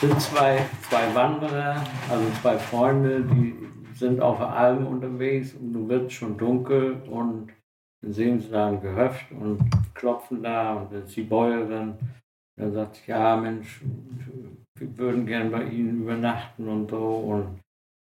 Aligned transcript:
Sind 0.00 0.18
zwei, 0.18 0.64
zwei 0.88 1.14
Wanderer, 1.14 1.84
also 2.10 2.24
zwei 2.40 2.56
Freunde, 2.58 3.22
die 3.22 3.54
sind 3.94 4.22
auf 4.22 4.38
der 4.38 4.48
Alm 4.48 4.86
unterwegs 4.86 5.52
und 5.52 5.74
du 5.74 5.88
wird 5.88 6.10
schon 6.10 6.38
dunkel 6.38 7.02
und 7.02 7.52
dann 8.02 8.12
sehen 8.14 8.40
sie 8.40 8.48
da 8.48 8.68
ein 8.68 8.80
Gehöft 8.80 9.30
und 9.30 9.60
klopfen 9.92 10.42
da 10.42 10.74
und 10.74 10.92
dann 10.92 11.02
ist 11.02 11.14
die 11.14 11.22
Bäuerin. 11.22 11.94
Dann 12.56 12.72
sagt 12.72 12.96
sie, 12.96 13.10
ja 13.10 13.36
Mensch, 13.36 13.82
wir 14.78 14.98
würden 14.98 15.26
gern 15.26 15.50
bei 15.50 15.64
Ihnen 15.64 16.02
übernachten 16.02 16.66
und 16.66 16.90
so. 16.90 17.16
Und 17.16 17.60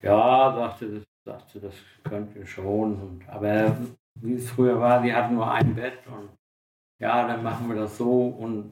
ja, 0.02 0.54
sagte, 0.56 0.88
das, 0.90 1.04
sagte, 1.26 1.60
das 1.60 1.74
könnt 2.06 2.34
ihr 2.38 2.46
schon. 2.46 2.96
Und, 2.96 3.30
aber 3.30 3.76
wie 4.22 4.36
es 4.36 4.50
früher 4.50 4.80
war, 4.80 5.02
die 5.02 5.14
hatten 5.14 5.36
nur 5.36 5.52
ein 5.52 5.76
Bett 5.76 6.00
und 6.08 6.30
ja, 7.02 7.28
dann 7.28 7.44
machen 7.44 7.68
wir 7.68 7.76
das 7.76 7.98
so 7.98 8.28
und 8.28 8.72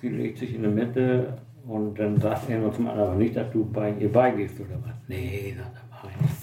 sie 0.00 0.08
legt 0.08 0.38
sich 0.38 0.52
in 0.52 0.62
der 0.62 0.72
Mitte 0.72 1.38
und 1.66 1.98
dann 1.98 2.20
sagt 2.20 2.50
er 2.50 2.72
zum 2.72 2.88
anderen, 2.88 3.18
nicht, 3.18 3.36
dass 3.36 3.50
du 3.52 3.64
bei 3.64 3.92
ihr 3.92 4.12
beigehst 4.12 4.60
oder 4.60 4.82
was. 4.84 4.94
Nee, 5.08 5.54
sagt 5.56 5.76
er, 5.76 5.82
mach 5.90 6.04
ich 6.04 6.20
nicht. 6.20 6.34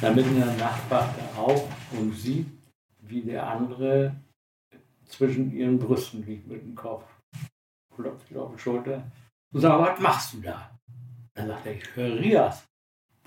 Dann 0.00 0.16
in 0.16 0.36
der 0.36 0.60
wacht 0.60 1.18
er 1.18 1.42
auf 1.42 1.68
und 1.92 2.14
sieht, 2.14 2.46
wie 3.00 3.22
der 3.22 3.46
andere 3.46 4.14
zwischen 5.06 5.52
ihren 5.52 5.78
Brüsten 5.78 6.24
liegt 6.24 6.46
mit 6.46 6.62
dem 6.62 6.74
Kopf. 6.74 7.04
Klopft 7.94 8.34
auf 8.36 8.54
die 8.54 8.60
Schulter 8.60 9.02
und 9.52 9.60
sagt, 9.60 9.80
was 9.80 10.00
machst 10.00 10.34
du 10.34 10.40
da? 10.40 10.70
Dann 11.34 11.48
sagt 11.48 11.66
er, 11.66 11.74
ich 11.74 11.96
höre 11.96 12.20
Rias. 12.20 12.64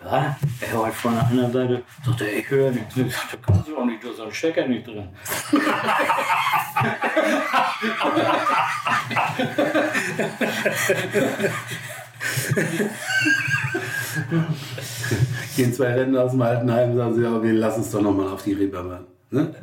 Ja, 0.04 0.36
er 0.62 0.72
hört 0.72 0.94
von 0.94 1.14
der 1.14 1.28
anderen 1.28 1.52
Seite, 1.52 1.84
sagt 2.04 2.22
er, 2.22 2.38
ich 2.38 2.50
höre 2.50 2.72
nichts. 2.72 2.96
Da 2.96 3.38
kannst 3.46 3.68
du 3.68 3.78
auch 3.78 3.86
nicht, 3.86 4.04
du 4.04 4.10
hast 4.10 4.22
einen 4.22 4.32
Stecker 4.32 4.68
nicht 4.68 4.88
drin. 4.88 5.10
Gehen 15.56 15.74
zwei 15.74 15.94
Rentner 15.94 16.24
aus 16.24 16.32
dem 16.32 16.42
Altenheim 16.44 16.92
und 16.92 16.98
sagen 16.98 17.16
sie, 17.16 17.24
ja, 17.24 17.42
wir 17.42 17.54
lassen 17.54 17.82
es 17.82 17.90
doch 17.90 18.02
nochmal 18.02 18.28
auf 18.28 18.44
die 18.44 18.54
Reeperbahn. 18.54 19.08
Ne? 19.32 19.56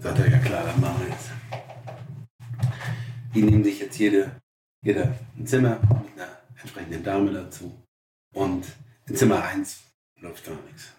Sagt 0.00 0.18
er, 0.18 0.28
ja 0.28 0.38
klar, 0.38 0.64
dann 0.64 0.80
machen 0.80 1.02
wir 1.02 1.10
jetzt. 1.10 1.30
Die 3.32 3.42
nehmen 3.42 3.62
sich 3.62 3.78
jetzt 3.78 3.96
jede, 3.98 4.32
jeder 4.82 5.14
ein 5.36 5.46
Zimmer 5.46 5.78
mit 5.80 6.20
einer 6.20 6.32
entsprechenden 6.60 7.04
Dame 7.04 7.32
dazu. 7.32 7.80
Und 8.34 8.66
in 9.06 9.14
Zimmer 9.14 9.44
1 9.44 9.84
läuft 10.20 10.44
gar 10.44 10.56
nichts. 10.66 10.92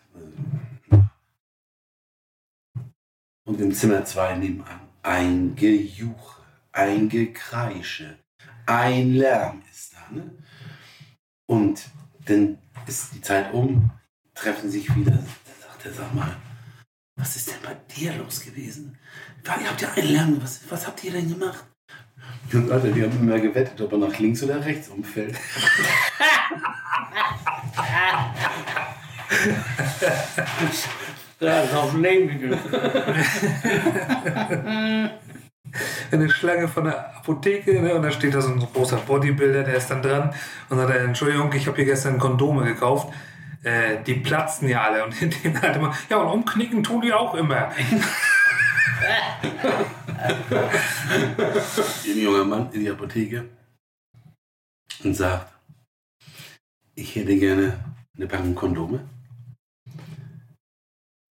Und 3.46 3.60
in 3.60 3.74
Zimmer 3.74 4.06
2 4.06 4.36
nebenan 4.36 4.89
ein 5.04 5.56
Gejuche, 5.56 6.42
ein 6.72 7.10
Gekreische, 7.10 8.18
ein 8.66 9.14
Lärm 9.14 9.62
ist 9.72 9.94
da. 9.94 10.14
Ne? 10.14 10.32
Und 11.48 11.90
dann 12.26 12.58
ist 12.88 13.14
die 13.14 13.22
Zeit 13.22 13.54
um, 13.54 13.92
treffen 14.34 14.70
sich 14.70 14.94
wieder. 14.96 15.12
Da 15.12 15.68
sagt 15.68 15.86
er, 15.86 15.94
sag 15.94 16.14
mal, 16.14 16.36
was 17.16 17.36
ist 17.36 17.50
denn 17.50 17.62
bei 17.64 17.76
dir 17.96 18.14
los 18.16 18.42
gewesen? 18.42 18.98
Ihr 19.44 19.70
habt 19.70 19.82
ja 19.82 19.92
einen 19.94 20.08
Lärm, 20.08 20.42
was, 20.42 20.62
was 20.70 20.88
habt 20.88 21.04
ihr 21.04 21.12
denn 21.12 21.30
gemacht? 21.30 21.66
Und 22.52 22.72
Alter, 22.72 22.92
die 22.92 23.04
haben 23.04 23.20
immer 23.20 23.40
gewettet, 23.40 23.80
ob 23.82 23.92
er 23.92 23.98
nach 24.00 24.18
links 24.20 24.44
oder 24.44 24.64
rechts 24.64 24.90
umfällt. 24.90 25.36
Da 31.40 31.62
ist 31.62 31.74
auf 31.74 31.92
den 31.92 32.02
Leben 32.02 32.28
gegriffen. 32.28 32.72
Eine 36.12 36.30
Schlange 36.30 36.68
von 36.68 36.86
der 36.86 37.16
Apotheke 37.16 37.82
ne? 37.82 37.96
und 37.96 38.02
da 38.02 38.12
steht 38.12 38.34
da 38.34 38.42
so 38.42 38.52
ein 38.52 38.60
großer 38.60 38.98
Bodybuilder, 38.98 39.64
der 39.64 39.76
ist 39.76 39.90
dann 39.90 40.02
dran 40.02 40.34
und 40.70 40.78
sagt, 40.78 40.90
er, 40.90 41.02
Entschuldigung, 41.02 41.54
ich 41.54 41.68
habe 41.68 41.78
hier 41.78 41.86
gestern 41.86 42.18
Kondome 42.18 42.66
gekauft. 42.66 43.14
Äh, 43.64 44.04
die 44.04 44.16
platzen 44.16 44.68
ja 44.68 44.84
alle 44.84 45.06
und 45.06 45.16
den 45.44 45.62
halt 45.62 45.76
immer, 45.76 45.94
ja 46.10 46.18
und 46.18 46.28
umknicken 46.28 46.84
tun 46.84 47.02
die 47.02 47.14
auch 47.14 47.36
immer. 47.36 47.72
ein 52.06 52.18
junger 52.18 52.46
Mann 52.46 52.72
in 52.72 52.82
die 52.82 52.90
Apotheke 52.90 53.46
und 55.04 55.14
sagt, 55.14 55.54
ich 56.96 57.16
hätte 57.16 57.38
gerne 57.38 57.80
eine 58.16 58.28
Packung 58.28 58.56
Kondome. 58.56 59.08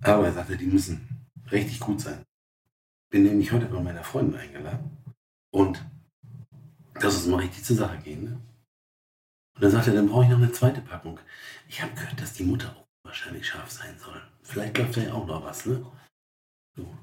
Aber 0.02 0.26
er 0.26 0.32
sagte, 0.32 0.56
die 0.56 0.66
müssen 0.66 1.08
richtig 1.50 1.80
gut 1.80 2.00
sein. 2.00 2.24
Bin 3.10 3.24
nämlich 3.24 3.52
heute 3.52 3.66
bei 3.66 3.80
meiner 3.80 4.04
Freundin 4.04 4.38
eingeladen 4.38 4.96
und 5.50 5.84
lass 6.94 7.16
uns 7.16 7.26
mal 7.26 7.40
richtig 7.40 7.64
zur 7.64 7.76
Sache 7.76 7.98
gehen. 7.98 8.24
Ne? 8.24 8.40
Und 9.54 9.62
dann 9.62 9.70
sagte 9.70 9.90
er, 9.90 9.96
dann 9.96 10.08
brauche 10.08 10.24
ich 10.24 10.30
noch 10.30 10.38
eine 10.38 10.52
zweite 10.52 10.80
Packung. 10.80 11.18
Ich 11.68 11.82
habe 11.82 11.94
gehört, 11.94 12.20
dass 12.20 12.34
die 12.34 12.44
Mutter 12.44 12.76
auch 12.76 12.86
wahrscheinlich 13.04 13.46
scharf 13.46 13.70
sein 13.70 13.98
soll. 13.98 14.22
Vielleicht 14.42 14.78
läuft 14.78 14.96
da 14.96 15.00
ja 15.00 15.12
auch 15.14 15.26
noch 15.26 15.42
was, 15.44 15.66
ne? 15.66 15.84
So. 16.76 16.96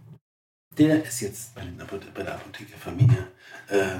Der 0.77 1.03
ist 1.03 1.21
jetzt 1.21 1.55
bei, 1.55 1.61
den 1.61 1.77
bei 1.77 2.23
der 2.23 2.35
Apothekerfamilie 2.35 3.27
äh, 3.67 3.99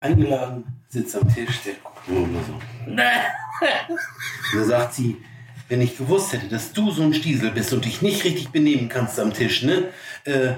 eingeladen, 0.00 0.84
sitzt 0.88 1.16
am 1.16 1.32
Tisch, 1.32 1.62
der 1.62 1.74
guckt 1.74 2.08
nur 2.08 2.42
so. 2.44 2.54
Und 2.86 2.96
dann 2.96 4.68
sagt 4.68 4.94
sie, 4.94 5.22
wenn 5.70 5.80
ich 5.80 5.96
gewusst 5.96 6.32
hätte, 6.32 6.48
dass 6.48 6.72
du 6.72 6.90
so 6.90 7.02
ein 7.02 7.14
Stiesel 7.14 7.52
bist 7.52 7.72
und 7.72 7.84
dich 7.84 8.02
nicht 8.02 8.24
richtig 8.24 8.50
benehmen 8.50 8.88
kannst 8.88 9.18
am 9.20 9.32
Tisch, 9.32 9.62
ne, 9.62 9.88
äh, 10.24 10.54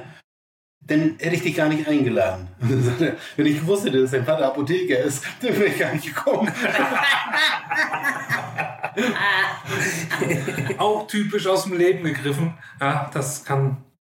dann 0.85 1.17
hätte 1.21 1.37
ich 1.37 1.43
dich 1.43 1.55
gar 1.55 1.69
nicht 1.69 1.87
eingeladen. 1.87 2.49
Wenn 3.37 3.47
ich 3.47 3.61
gewusst 3.61 3.85
hätte, 3.85 4.01
dass 4.01 4.11
dein 4.11 4.25
Vater 4.25 4.47
Apotheker 4.47 4.99
ist, 4.99 5.23
dann 5.41 5.53
wäre 5.55 5.67
ich 5.67 5.79
gar 5.79 5.93
nicht 5.93 6.07
gekommen. 6.07 6.51
Auch 10.79 11.07
typisch 11.07 11.47
aus 11.47 11.65
dem 11.65 11.75
Leben 11.75 12.03
gegriffen. 12.03 12.55
Ja, 12.81 13.09
das 13.13 13.45
kann 13.45 13.77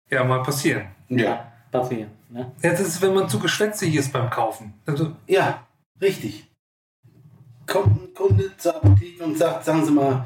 ja 0.10 0.24
mal 0.24 0.42
passieren. 0.42 0.88
ja. 1.10 1.52
Passieren. 1.72 2.12
Ne? 2.30 2.50
Ja, 2.64 2.72
das 2.72 2.80
ist, 2.82 3.02
wenn 3.02 3.14
man 3.14 3.28
zu 3.28 3.38
geschwätzig 3.38 3.96
ist 3.96 4.14
beim 4.14 4.30
Kaufen. 4.30 4.76
Also, 4.86 5.14
Ja, 5.28 5.68
richtig. 6.00 6.50
Kommt 7.68 8.02
ein 8.02 8.14
Kunde 8.14 8.56
zur 8.56 8.78
Apotheke 8.78 9.22
und 9.26 9.38
sagt, 9.38 9.66
sagen 9.66 9.84
Sie 9.84 9.92
mal, 9.92 10.26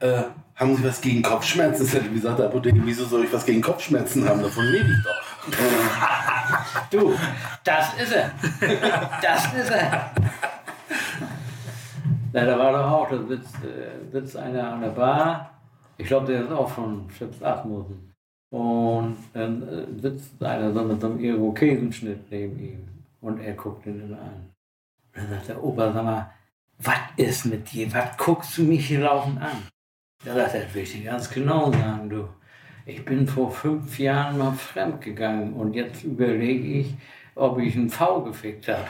äh, 0.00 0.22
haben 0.54 0.76
Sie 0.76 0.84
was 0.84 1.00
gegen 1.00 1.22
Kopfschmerzen? 1.22 1.84
Das 1.84 1.94
hätte 1.94 2.10
gesagt, 2.10 2.38
der 2.38 2.46
Apotheke, 2.46 2.80
wieso 2.84 3.04
soll 3.04 3.24
ich 3.24 3.32
was 3.32 3.46
gegen 3.46 3.62
Kopfschmerzen 3.62 4.28
haben? 4.28 4.42
Davon 4.42 4.64
lebe 4.64 4.88
ich 4.90 5.04
doch. 5.04 5.58
Du, 6.90 7.14
das 7.64 7.94
ist 8.00 8.12
er. 8.12 8.30
Das 9.20 9.52
ist 9.52 9.70
er. 9.70 10.10
Na, 12.32 12.44
da 12.44 12.58
war 12.58 12.72
doch 12.72 12.90
auch, 12.90 13.10
da 13.10 13.18
sitzt, 13.26 13.54
äh, 13.64 14.10
sitzt 14.10 14.36
einer 14.36 14.72
an 14.72 14.80
der 14.80 14.88
Bar. 14.88 15.50
Ich 15.96 16.06
glaube, 16.06 16.26
der 16.26 16.42
ist 16.44 16.50
auch 16.50 16.68
von 16.68 17.08
Chips 17.16 17.42
Asmussen. 17.42 18.14
Und 18.50 19.16
dann 19.32 19.62
äh, 19.62 20.00
sitzt 20.00 20.42
einer 20.42 20.72
so 20.72 20.82
mit 20.82 21.00
so 21.00 21.08
einem 21.08 21.20
Irokesenschnitt 21.20 22.30
neben 22.30 22.58
ihm. 22.58 22.88
Und 23.20 23.40
er 23.40 23.54
guckt 23.54 23.86
ihn 23.86 24.14
an. 24.14 24.50
Und 25.14 25.22
dann 25.22 25.30
sagt 25.30 25.48
der 25.48 25.62
Opa, 25.62 25.92
sag 25.92 26.04
mal, 26.04 26.30
was 26.78 26.98
ist 27.16 27.46
mit 27.46 27.70
dir? 27.72 27.92
Was 27.92 28.16
guckst 28.16 28.56
du 28.56 28.62
mich 28.62 28.86
hier 28.86 29.00
laufend 29.00 29.40
an? 29.40 29.62
Er, 30.24 30.34
das 30.34 30.52
will 30.74 30.82
ich 30.82 30.92
dir 30.92 31.04
ganz 31.12 31.30
genau 31.30 31.70
sagen, 31.70 32.10
du. 32.10 32.28
Ich 32.86 33.04
bin 33.04 33.28
vor 33.28 33.52
fünf 33.52 33.98
Jahren 34.00 34.38
mal 34.38 34.52
fremd 34.52 35.00
gegangen 35.00 35.52
und 35.52 35.74
jetzt 35.74 36.02
überlege 36.02 36.80
ich, 36.80 36.94
ob 37.36 37.58
ich 37.60 37.76
einen 37.76 37.88
V 37.88 38.22
gefickt 38.22 38.66
habe. 38.66 38.84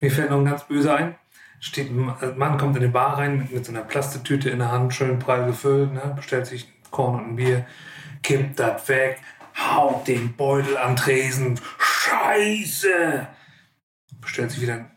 Mir 0.00 0.10
fällt 0.10 0.30
noch 0.30 0.38
ein 0.38 0.44
ganz 0.44 0.64
böse 0.64 0.94
ein. 0.94 1.14
Steht, 1.60 1.90
ein 1.90 2.12
Mann 2.36 2.58
kommt 2.58 2.76
in 2.76 2.82
die 2.82 2.88
Bar 2.88 3.16
rein 3.16 3.38
mit, 3.38 3.52
mit 3.52 3.64
so 3.64 3.72
einer 3.72 3.82
Plastetüte 3.82 4.50
in 4.50 4.58
der 4.58 4.72
Hand, 4.72 4.92
schön 4.92 5.18
prall 5.18 5.46
gefüllt, 5.46 5.94
ne? 5.94 6.12
bestellt 6.16 6.46
sich 6.46 6.68
Korn 6.90 7.14
und 7.14 7.28
ein 7.30 7.36
Bier, 7.36 7.66
kippt 8.22 8.58
das 8.58 8.88
weg, 8.88 9.20
haut 9.56 10.06
den 10.06 10.36
Beutel 10.36 10.76
am 10.76 10.96
Tresen, 10.96 11.58
Scheiße! 11.78 13.28
Bestellt 14.20 14.50
sich 14.50 14.60
wieder 14.60 14.74
ein 14.74 14.90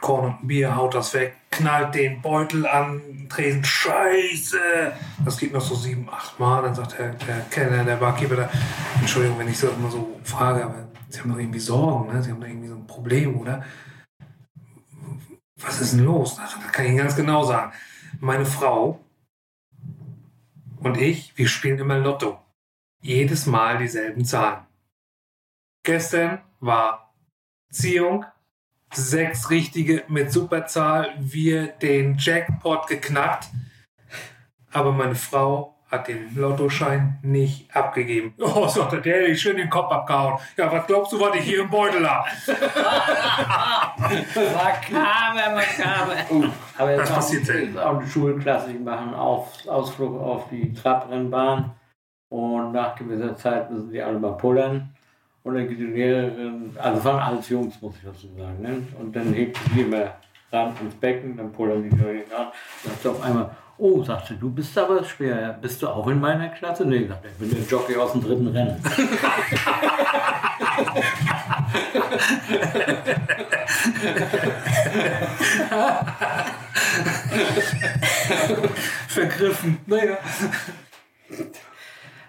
Korn 0.00 0.26
und 0.26 0.42
ein 0.42 0.46
Bier, 0.46 0.76
haut 0.76 0.94
das 0.94 1.14
weg, 1.14 1.36
knallt 1.50 1.94
den 1.94 2.20
Beutel 2.20 2.66
an, 2.66 3.26
Tresen, 3.28 3.64
Scheiße! 3.64 4.92
Das 5.24 5.38
geht 5.38 5.52
noch 5.52 5.60
so 5.60 5.74
sieben, 5.74 6.08
acht 6.10 6.38
Mal. 6.38 6.62
Dann 6.62 6.74
sagt 6.74 6.98
der, 6.98 7.14
der 7.14 7.40
Kellner, 7.50 7.84
der 7.84 7.96
Barkeeper 7.96 8.36
da, 8.36 8.50
Entschuldigung, 9.00 9.38
wenn 9.38 9.48
ich 9.48 9.58
so 9.58 9.68
immer 9.68 9.90
so 9.90 10.20
frage, 10.24 10.64
aber 10.64 10.88
Sie 11.08 11.20
haben 11.20 11.30
doch 11.30 11.38
irgendwie 11.38 11.60
Sorgen, 11.60 12.12
ne? 12.12 12.22
Sie 12.22 12.30
haben 12.30 12.40
doch 12.40 12.48
irgendwie 12.48 12.68
so 12.68 12.74
ein 12.74 12.86
Problem, 12.86 13.38
oder? 13.40 13.64
Was 15.56 15.80
ist 15.80 15.92
denn 15.92 16.04
los? 16.04 16.36
Das 16.36 16.54
kann 16.72 16.84
ich 16.84 16.90
Ihnen 16.90 16.98
ganz 16.98 17.14
genau 17.14 17.44
sagen. 17.44 17.72
Meine 18.20 18.44
Frau 18.44 19.00
und 20.80 20.98
ich, 20.98 21.36
wir 21.38 21.48
spielen 21.48 21.78
immer 21.78 21.98
Lotto. 21.98 22.38
Jedes 23.00 23.46
Mal 23.46 23.78
dieselben 23.78 24.24
Zahlen. 24.24 24.66
Gestern 25.84 26.42
war 26.60 27.14
Ziehung, 27.70 28.24
sechs 28.96 29.50
richtige 29.50 30.02
mit 30.08 30.32
Superzahl, 30.32 31.10
wir 31.18 31.68
den 31.68 32.16
Jackpot 32.18 32.86
geknackt. 32.86 33.48
Aber 34.72 34.92
meine 34.92 35.14
Frau 35.14 35.70
hat 35.90 36.08
den 36.08 36.34
Lottoschein 36.34 37.18
nicht 37.22 37.74
abgegeben. 37.74 38.34
Oh, 38.40 38.66
sagte 38.66 39.00
der, 39.00 39.20
hätte 39.20 39.26
ich 39.32 39.40
schön 39.40 39.56
den 39.56 39.70
Kopf 39.70 39.92
abgehauen. 39.92 40.38
Ja, 40.56 40.70
was 40.72 40.86
glaubst 40.86 41.12
du, 41.12 41.20
was 41.20 41.36
ich 41.36 41.42
hier 41.44 41.60
im 41.62 41.70
Beutel 41.70 42.08
habe? 42.08 42.28
Makaber, 44.34 45.54
makaber. 45.54 46.52
Aber 46.78 46.90
jetzt 46.90 47.00
Das 47.00 47.10
auch, 47.10 47.14
passiert 47.16 47.46
selten. 47.46 47.74
jetzt 47.74 47.78
auch 47.78 48.00
die 48.00 48.08
Schulklasse, 48.08 48.72
die 48.72 48.78
machen 48.78 49.14
auf, 49.14 49.66
Ausflug 49.68 50.20
auf 50.20 50.48
die 50.48 50.72
Trabrennbahn 50.72 51.72
und 52.30 52.72
nach 52.72 52.96
gewisser 52.96 53.36
Zeit 53.36 53.70
müssen 53.70 53.90
die 53.90 54.02
alle 54.02 54.18
mal 54.18 54.36
pullern. 54.36 54.93
Und 55.44 55.54
dann 55.56 55.68
geht 55.68 55.78
die 55.78 55.84
Lehrerin, 55.84 56.74
also 56.78 57.04
waren 57.04 57.20
alles 57.20 57.50
Jungs, 57.50 57.80
muss 57.82 57.94
ich 57.96 58.02
dazu 58.02 58.28
sagen, 58.34 58.62
ne? 58.62 58.82
und 58.98 59.14
dann 59.14 59.30
hebt 59.34 59.58
sie 59.74 59.82
immer 59.82 60.14
ran 60.50 60.72
ins 60.80 60.94
Becken, 60.94 61.36
dann 61.36 61.52
pullern 61.52 61.82
die 61.82 61.90
Lehrerin 61.94 62.32
an, 62.34 62.46
sagt 62.82 63.02
sie 63.02 63.10
auf 63.10 63.22
einmal, 63.22 63.50
oh, 63.76 64.02
sagte 64.02 64.36
du 64.36 64.48
bist 64.50 64.78
aber 64.78 65.04
schwer, 65.04 65.58
bist 65.60 65.82
du 65.82 65.88
auch 65.88 66.06
in 66.08 66.18
meiner 66.18 66.48
Klasse? 66.48 66.86
Nee, 66.86 67.06
sagt 67.06 67.26
ich 67.26 67.32
bin 67.34 67.50
der 67.50 67.60
Jockey 67.60 67.94
aus 67.94 68.12
dem 68.12 68.22
dritten 68.22 68.48
Rennen. 68.48 68.80
Vergriffen. 79.08 79.76
Naja. 79.86 80.16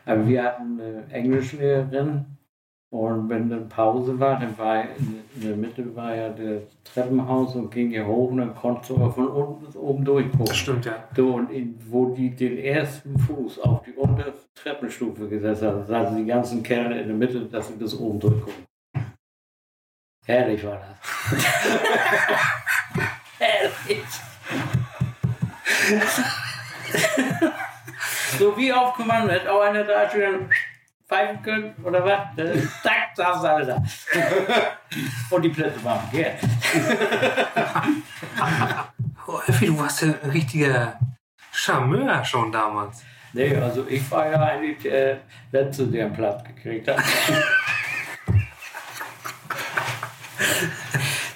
Aber 0.05 0.27
wir 0.27 0.43
hatten 0.43 0.81
eine 0.81 1.05
Englischlehrerin 1.11 2.34
und 2.95 3.29
wenn 3.29 3.49
dann 3.49 3.67
Pause 3.67 4.17
war, 4.19 4.39
dann 4.39 4.57
war 4.57 4.83
in, 4.83 5.21
der 5.35 5.57
Mitte 5.57 5.93
war 5.97 6.15
ja 6.15 6.29
das 6.29 6.61
Treppenhaus 6.85 7.53
und 7.55 7.69
ging 7.69 7.89
hier 7.89 8.07
hoch 8.07 8.31
und 8.31 8.37
dann 8.37 8.55
konntest 8.55 8.89
du 8.89 8.95
aber 8.95 9.11
von 9.11 9.27
unten 9.27 9.65
bis 9.65 9.75
oben 9.75 10.05
durchgucken. 10.05 10.45
Das 10.45 10.55
stimmt, 10.55 10.85
ja. 10.85 11.03
So, 11.13 11.33
und 11.33 11.51
in, 11.51 11.77
wo 11.89 12.15
die 12.15 12.33
den 12.33 12.57
ersten 12.57 13.19
Fuß 13.19 13.59
auf 13.59 13.83
die 13.83 13.91
untere 13.91 14.31
Treppenstufe 14.55 15.27
gesetzt 15.27 15.63
haben, 15.63 15.85
saßen 15.85 16.15
die 16.15 16.25
ganzen 16.25 16.63
Kerle 16.63 17.01
in 17.01 17.07
der 17.07 17.17
Mitte, 17.17 17.41
dass 17.41 17.67
sie 17.67 17.73
bis 17.73 17.99
oben 17.99 18.17
durchgucken. 18.17 18.63
Herrlich 20.25 20.65
war 20.65 20.79
das. 20.79 20.97
Herrlich. 23.39 24.05
so 28.39 28.57
wie 28.57 28.71
auf 28.71 28.93
Kommando, 28.93 29.33
hätte 29.33 29.51
auch 29.51 29.59
einer 29.61 29.83
da 29.83 30.09
schon 30.09 30.49
pfeifen 31.07 31.41
können 31.43 31.75
oder 31.83 32.03
was? 32.03 32.35
Zack, 32.81 33.11
sie 33.15 33.25
alle 33.25 33.65
da. 33.65 33.83
Und 35.29 35.41
die 35.41 35.49
Plätze 35.49 35.83
waren 35.83 36.09
begehrt. 36.09 36.39
Oh, 39.27 39.39
Effi, 39.47 39.65
du 39.65 39.79
warst 39.79 40.03
ja 40.03 40.09
ein 40.21 40.29
richtiger 40.29 40.99
Charmeur 41.51 42.23
schon 42.23 42.51
damals. 42.51 43.03
Nee, 43.33 43.55
also 43.57 43.83
ich 43.89 44.11
war 44.11 44.29
ja 44.29 44.39
eigentlich 44.39 44.83
der 44.83 45.21
Letzte, 45.51 45.87
der 45.87 46.05
einen 46.05 46.13
Platz 46.13 46.43
gekriegt 46.43 46.87
hat. 46.87 46.97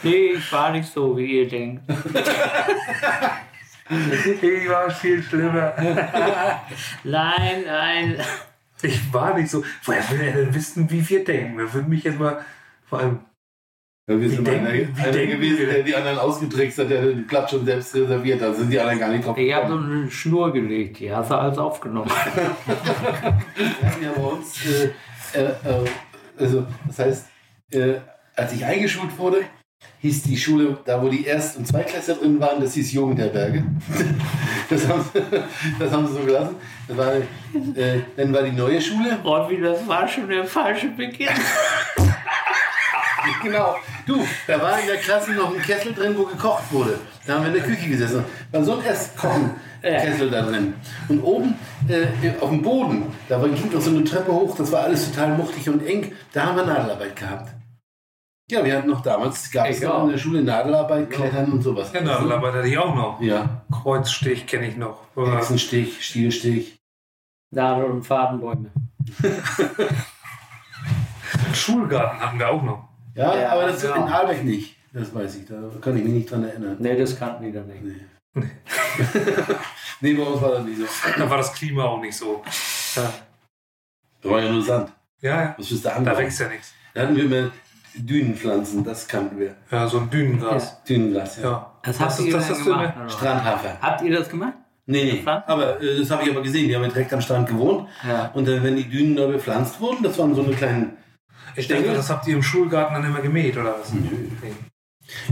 nee, 0.04 0.33
ich 0.33 0.51
war 0.51 0.69
nicht 0.69 0.88
so, 0.88 1.18
wie 1.18 1.39
ihr 1.39 1.48
denkt. 1.48 1.83
Ich 3.92 4.69
war 4.69 4.92
viel 4.92 5.24
schlimmer. 5.24 5.74
Nein, 7.04 7.63
nein. 7.66 8.21
Ich 8.81 9.13
war 9.13 9.37
nicht 9.37 9.49
so. 9.49 9.63
Woher 9.83 10.09
will 10.11 10.21
er 10.21 10.33
denn 10.33 10.53
wissen, 10.55 10.89
wie 10.89 11.07
wir 11.09 11.23
denken? 11.23 11.57
Wir 11.57 11.73
würden 11.73 11.89
mich 11.89 12.03
jetzt 12.03 12.19
mal 12.19 12.43
vor 12.85 12.99
allem. 12.99 13.19
Ja, 14.09 14.15
wir 14.19 14.21
Wie 14.31 14.35
sind 14.35 14.47
denken- 14.47 14.65
einer, 14.67 14.97
einer 15.03 15.11
denken 15.11 15.35
gewesen, 15.35 15.65
der 15.67 15.83
die 15.83 15.95
anderen 15.95 16.17
ausgetrickst 16.17 16.79
hat, 16.79 16.89
der 16.89 17.01
den 17.03 17.27
Platz 17.27 17.51
schon 17.51 17.63
selbst 17.65 17.93
reserviert 17.93 18.41
hat. 18.41 18.55
Sind 18.55 18.71
die 18.71 18.79
anderen 18.79 18.99
gar 18.99 19.09
nicht 19.09 19.25
drauf 19.25 19.37
Ich 19.37 19.53
habe 19.53 19.67
so 19.67 19.75
gekommen. 19.77 20.01
eine 20.01 20.11
Schnur 20.11 20.51
gelegt, 20.53 20.99
die 20.99 21.11
hast 21.13 21.29
du 21.29 21.35
alles 21.35 21.57
aufgenommen. 21.57 22.09
Wir 23.55 23.87
hatten 23.89 24.03
ja 24.03 24.11
bei 24.15 24.21
uns, 24.21 24.65
äh, 24.65 25.39
äh, 25.39 25.43
äh, 25.43 25.85
also 26.37 26.65
das 26.87 26.99
heißt, 26.99 27.27
äh, 27.71 27.95
als 28.35 28.53
ich 28.53 28.65
eingeschult 28.65 29.15
wurde, 29.17 29.41
hieß 30.01 30.23
die 30.23 30.37
Schule, 30.37 30.77
da 30.85 31.01
wo 31.01 31.09
die 31.09 31.25
Erst- 31.25 31.57
und 31.57 31.67
Zweitklässler 31.67 32.15
drin 32.15 32.39
waren, 32.39 32.61
das 32.61 32.73
hieß 32.73 32.91
Jugendherberge. 32.93 33.63
Das 34.69 34.87
haben, 34.87 35.01
sie- 35.11 35.21
das 35.79 35.91
haben 35.91 36.05
sie 36.05 36.13
so 36.13 36.19
gelassen. 36.19 36.55
Das 36.87 36.95
war, 36.95 37.11
äh, 37.15 38.01
dann 38.15 38.31
war 38.31 38.43
die 38.43 38.51
neue 38.51 38.79
Schule. 38.79 39.17
Rolfi, 39.23 39.59
das 39.59 39.87
war 39.87 40.07
schon 40.07 40.29
der 40.29 40.45
falsche 40.45 40.89
Beginn. 40.89 41.27
Genau. 43.43 43.75
Du, 44.07 44.25
da 44.47 44.61
war 44.61 44.79
in 44.79 44.87
der 44.87 44.97
Klasse 44.97 45.31
noch 45.31 45.53
ein 45.53 45.61
Kessel 45.61 45.93
drin, 45.93 46.13
wo 46.17 46.23
gekocht 46.23 46.63
wurde. 46.71 46.99
Da 47.27 47.35
haben 47.35 47.41
wir 47.43 47.47
in 47.49 47.53
der 47.55 47.63
Küche 47.63 47.89
gesessen. 47.89 48.23
Da 48.51 48.57
war 48.59 48.65
so 48.65 48.77
ein 48.79 48.83
Erstkochen-Kessel 48.85 50.29
da 50.31 50.41
drin. 50.43 50.73
Und 51.09 51.21
oben 51.21 51.55
äh, 51.87 52.07
auf 52.39 52.49
dem 52.49 52.61
Boden, 52.61 53.03
da 53.27 53.37
ging 53.39 53.71
noch 53.71 53.81
so 53.81 53.89
eine 53.91 54.03
Treppe 54.03 54.31
hoch, 54.31 54.55
das 54.57 54.71
war 54.71 54.83
alles 54.83 55.11
total 55.11 55.35
muchtig 55.37 55.69
und 55.69 55.85
eng. 55.85 56.11
Da 56.33 56.45
haben 56.47 56.55
wir 56.57 56.65
Nadelarbeit 56.65 57.15
gehabt. 57.15 57.49
Ja, 58.51 58.65
wir 58.65 58.75
hatten 58.77 58.89
noch 58.89 59.01
damals, 59.01 59.51
gab 59.51 59.67
es 59.69 59.79
noch 59.81 60.03
in 60.05 60.09
der 60.09 60.17
Schule 60.17 60.41
Nadelarbeit, 60.43 61.09
Klettern 61.11 61.51
und 61.51 61.61
sowas. 61.61 61.91
Ja, 61.93 62.01
Nadelarbeit 62.01 62.53
hatte 62.55 62.67
ich 62.67 62.77
auch 62.79 62.95
noch. 62.95 63.21
Ja, 63.21 63.61
Kreuzstich 63.71 64.47
kenne 64.47 64.67
ich 64.67 64.75
noch. 64.77 65.01
Hexenstich, 65.15 66.03
Stielstich. 66.03 66.79
Nadel 67.51 67.85
und 67.85 68.03
Fadenbäume. 68.03 68.71
Schulgarten 71.53 72.19
hatten 72.19 72.39
wir 72.39 72.49
auch 72.49 72.63
noch. 72.63 72.89
Ja, 73.15 73.35
Ja, 73.39 73.49
aber 73.51 73.67
das 73.67 73.83
ja. 73.83 73.95
in 73.95 74.03
Aalbeck 74.03 74.43
nicht. 74.43 74.75
Das 74.93 75.13
weiß 75.13 75.35
ich, 75.35 75.45
da 75.45 75.55
kann 75.81 75.95
ich 75.97 76.03
mich 76.03 76.13
nicht 76.13 76.31
dran 76.31 76.43
erinnern. 76.43 76.77
Nee, 76.79 76.97
das 76.97 77.17
kannten 77.17 77.43
die 77.43 77.51
dann 77.51 77.67
nicht. 77.67 77.83
Nee. 77.83 78.01
nee, 80.01 80.13
bei 80.13 80.23
uns 80.23 80.41
war 80.41 80.51
das 80.51 80.63
nicht 80.63 80.79
so. 80.79 80.85
Da 81.17 81.29
war 81.29 81.37
das 81.37 81.53
Klima 81.53 81.83
auch 81.83 82.01
nicht 82.01 82.15
so. 82.17 82.43
Da, 82.95 83.13
Da 84.21 84.29
war 84.29 84.41
ja 84.41 84.51
nur 84.51 84.63
Sand. 84.63 84.91
ja, 85.21 85.41
ja. 85.43 85.55
Was 85.57 85.69
willst 85.69 85.85
du 85.85 85.89
Da 85.89 85.95
anbauen? 85.95 86.17
wächst 86.17 86.39
ja 86.39 86.47
nichts. 86.47 86.73
Da 86.95 87.01
hatten 87.03 87.15
wir 87.15 87.25
immer 87.25 87.51
Dünenpflanzen, 87.95 88.83
das 88.83 89.07
kannten 89.07 89.39
wir. 89.39 89.56
Ja, 89.71 89.87
so 89.87 89.99
ein 89.99 90.09
Dünengras. 90.09 90.83
Dünengras, 90.83 91.37
ja. 91.37 91.44
Ja. 91.44 91.73
Das 91.83 91.99
Was 91.99 92.09
habt 92.09 92.19
ist 92.19 92.25
ihr 92.28 92.33
das, 92.33 92.47
du 92.47 92.63
gemacht, 92.66 92.94
oder? 92.97 93.09
Strandhafer. 93.09 93.78
Habt 93.81 94.02
ihr 94.02 94.18
das 94.18 94.30
gemacht? 94.30 94.54
Nee, 94.85 95.04
nee. 95.04 95.23
Aber 95.25 95.81
äh, 95.81 95.99
das 95.99 96.09
habe 96.09 96.23
ich 96.23 96.31
aber 96.31 96.42
gesehen. 96.42 96.68
Die 96.68 96.75
haben 96.75 96.83
ja 96.83 96.90
direkt 96.90 97.13
am 97.13 97.21
Strand 97.21 97.47
gewohnt. 97.47 97.87
Ja. 98.07 98.31
Und 98.33 98.47
dann, 98.47 98.63
wenn 98.63 98.75
die 98.75 98.90
Dünen 98.90 99.13
neu 99.16 99.28
bepflanzt 99.28 99.80
wurden, 99.80 100.02
das 100.04 100.18
waren 100.18 100.33
so 100.33 100.44
eine 100.44 100.56
kleinen. 100.56 100.97
Ich 101.56 101.68
denke, 101.68 101.94
das 101.94 102.09
habt 102.09 102.28
ihr 102.28 102.35
im 102.35 102.44
Schulgarten 102.44 102.95
dann 102.95 103.06
immer 103.06 103.21
gemäht, 103.21 103.56
oder 103.57 103.75
was? 103.80 103.94
Nö. 103.94 104.02
Nee. 104.42 104.54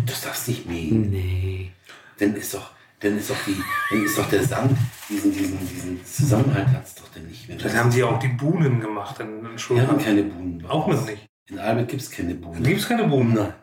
Das 0.06 0.22
darfst 0.22 0.48
nicht 0.48 0.68
mähen. 0.68 1.10
Nee. 1.10 1.72
Dann 2.20 2.36
ist 2.36 2.54
doch, 2.54 2.72
dann 3.00 3.18
ist 3.18 3.30
doch 3.30 3.36
die, 3.46 3.56
dann 3.92 4.04
ist 4.04 4.18
doch 4.18 4.28
der 4.30 4.44
Sand, 4.44 4.76
diesen, 5.10 5.32
diesen, 5.32 5.60
diesen 5.68 6.04
Zusammenhalt 6.06 6.68
hat 6.70 6.86
es 6.86 6.96
doch 6.96 7.08
dann 7.14 7.28
nicht 7.28 7.48
mehr. 7.48 7.58
Dann 7.58 7.78
haben 7.78 7.92
die 7.92 8.04
auch 8.04 8.18
die 8.20 8.30
Buhnen 8.30 8.80
gemacht 8.80 9.20
in, 9.20 9.28
in 9.28 9.42
Wir 9.44 9.50
haben 9.50 9.58
Schulgarten. 9.60 10.00
keine 10.04 10.24
Buhnen. 10.24 10.66
Auch 10.68 10.88
noch 10.88 11.06
nicht. 11.06 11.27
In 11.50 11.60
Albert 11.60 11.90
gibt 11.90 12.02
es 12.02 12.12
keine 12.12 12.36
Buhnen. 12.36 12.64
Gibt 12.64 12.82
es 12.82 12.88
keine 12.88 13.06
Buhnen? 13.06 13.34
Nein. 13.34 13.54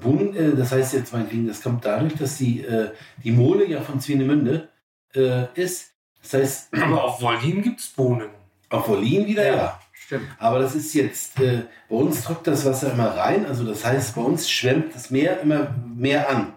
Buhnen, 0.00 0.34
äh, 0.36 0.54
das 0.54 0.70
heißt 0.72 0.94
jetzt 0.94 1.12
meinetwegen, 1.12 1.46
das 1.48 1.60
kommt 1.62 1.84
dadurch, 1.84 2.14
dass 2.14 2.38
die, 2.38 2.62
äh, 2.64 2.92
die 3.24 3.32
Mole 3.32 3.66
ja 3.66 3.80
von 3.80 4.00
Zwinemünde 4.00 4.68
äh, 5.14 5.46
ist. 5.54 5.92
Das 6.22 6.34
heißt, 6.34 6.74
Aber 6.80 7.02
auf 7.04 7.20
Wollin 7.20 7.62
gibt 7.62 7.80
es 7.80 7.88
Bohnen. 7.88 8.28
auf 8.70 8.88
Wollin 8.88 9.26
wieder, 9.26 9.44
Ja. 9.46 9.56
ja. 9.56 9.80
Stimmt. 9.92 10.28
Aber 10.38 10.58
das 10.60 10.74
ist 10.74 10.94
jetzt, 10.94 11.38
äh, 11.40 11.64
bei 11.90 11.96
uns 11.96 12.22
drückt 12.22 12.46
das 12.46 12.64
Wasser 12.64 12.92
immer 12.92 13.08
rein, 13.16 13.44
also 13.44 13.64
das 13.64 13.84
heißt, 13.84 14.14
bei 14.14 14.22
uns 14.22 14.48
schwemmt 14.48 14.94
das 14.94 15.10
Meer 15.10 15.40
immer 15.40 15.74
mehr 15.94 16.30
an. 16.30 16.54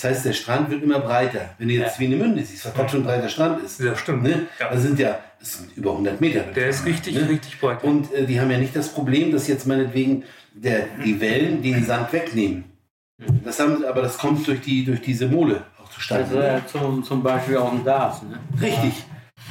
Das 0.00 0.10
heißt, 0.10 0.24
der 0.24 0.32
Strand 0.32 0.70
wird 0.70 0.82
immer 0.82 1.00
breiter. 1.00 1.50
Wenn 1.58 1.68
du 1.68 1.74
jetzt 1.74 1.88
Ja. 1.88 1.92
Swinemünde 1.92 2.42
siehst, 2.42 2.64
was 2.64 2.72
das 2.74 2.90
schon 2.90 3.00
ein 3.00 3.04
breiter 3.04 3.28
Strand 3.28 3.62
ist. 3.62 3.80
Ja, 3.80 3.94
stimmt. 3.96 4.22
Ne? 4.22 4.46
Ja. 4.58 4.70
Das 4.70 4.82
sind 4.82 4.98
ja 4.98 5.18
das 5.38 5.54
sind 5.58 5.76
über 5.76 5.90
100 5.92 6.20
Meter. 6.20 6.40
Der 6.40 6.68
ist 6.68 6.84
richtig, 6.84 7.14
Ne? 7.14 7.28
richtig 7.28 7.58
breit. 7.60 7.82
Und 7.82 8.12
äh, 8.12 8.26
die 8.26 8.40
haben 8.40 8.50
ja 8.50 8.58
nicht 8.58 8.74
das 8.76 8.88
Problem, 8.88 9.32
dass 9.32 9.46
jetzt 9.48 9.66
meinetwegen 9.66 10.24
der, 10.54 10.86
die 11.04 11.18
Wellen 11.20 11.62
den 11.62 11.84
Sand 11.84 12.12
wegnehmen. 12.12 12.64
Das 13.44 13.58
haben, 13.60 13.84
aber 13.84 14.02
das 14.02 14.16
kommt 14.18 14.46
durch, 14.46 14.60
die, 14.62 14.84
durch 14.84 15.00
diese 15.02 15.26
Mole 15.28 15.62
auch 15.78 15.86
Das 15.86 15.94
zustande. 15.94 16.24
ist 16.24 16.34
ja 16.34 16.66
zum, 16.80 17.04
zum 17.04 17.22
Beispiel 17.22 17.56
auch 17.58 17.72
ein 17.72 17.84
Darts. 17.84 18.22
Ne? 18.22 18.38
Richtig. 18.60 19.04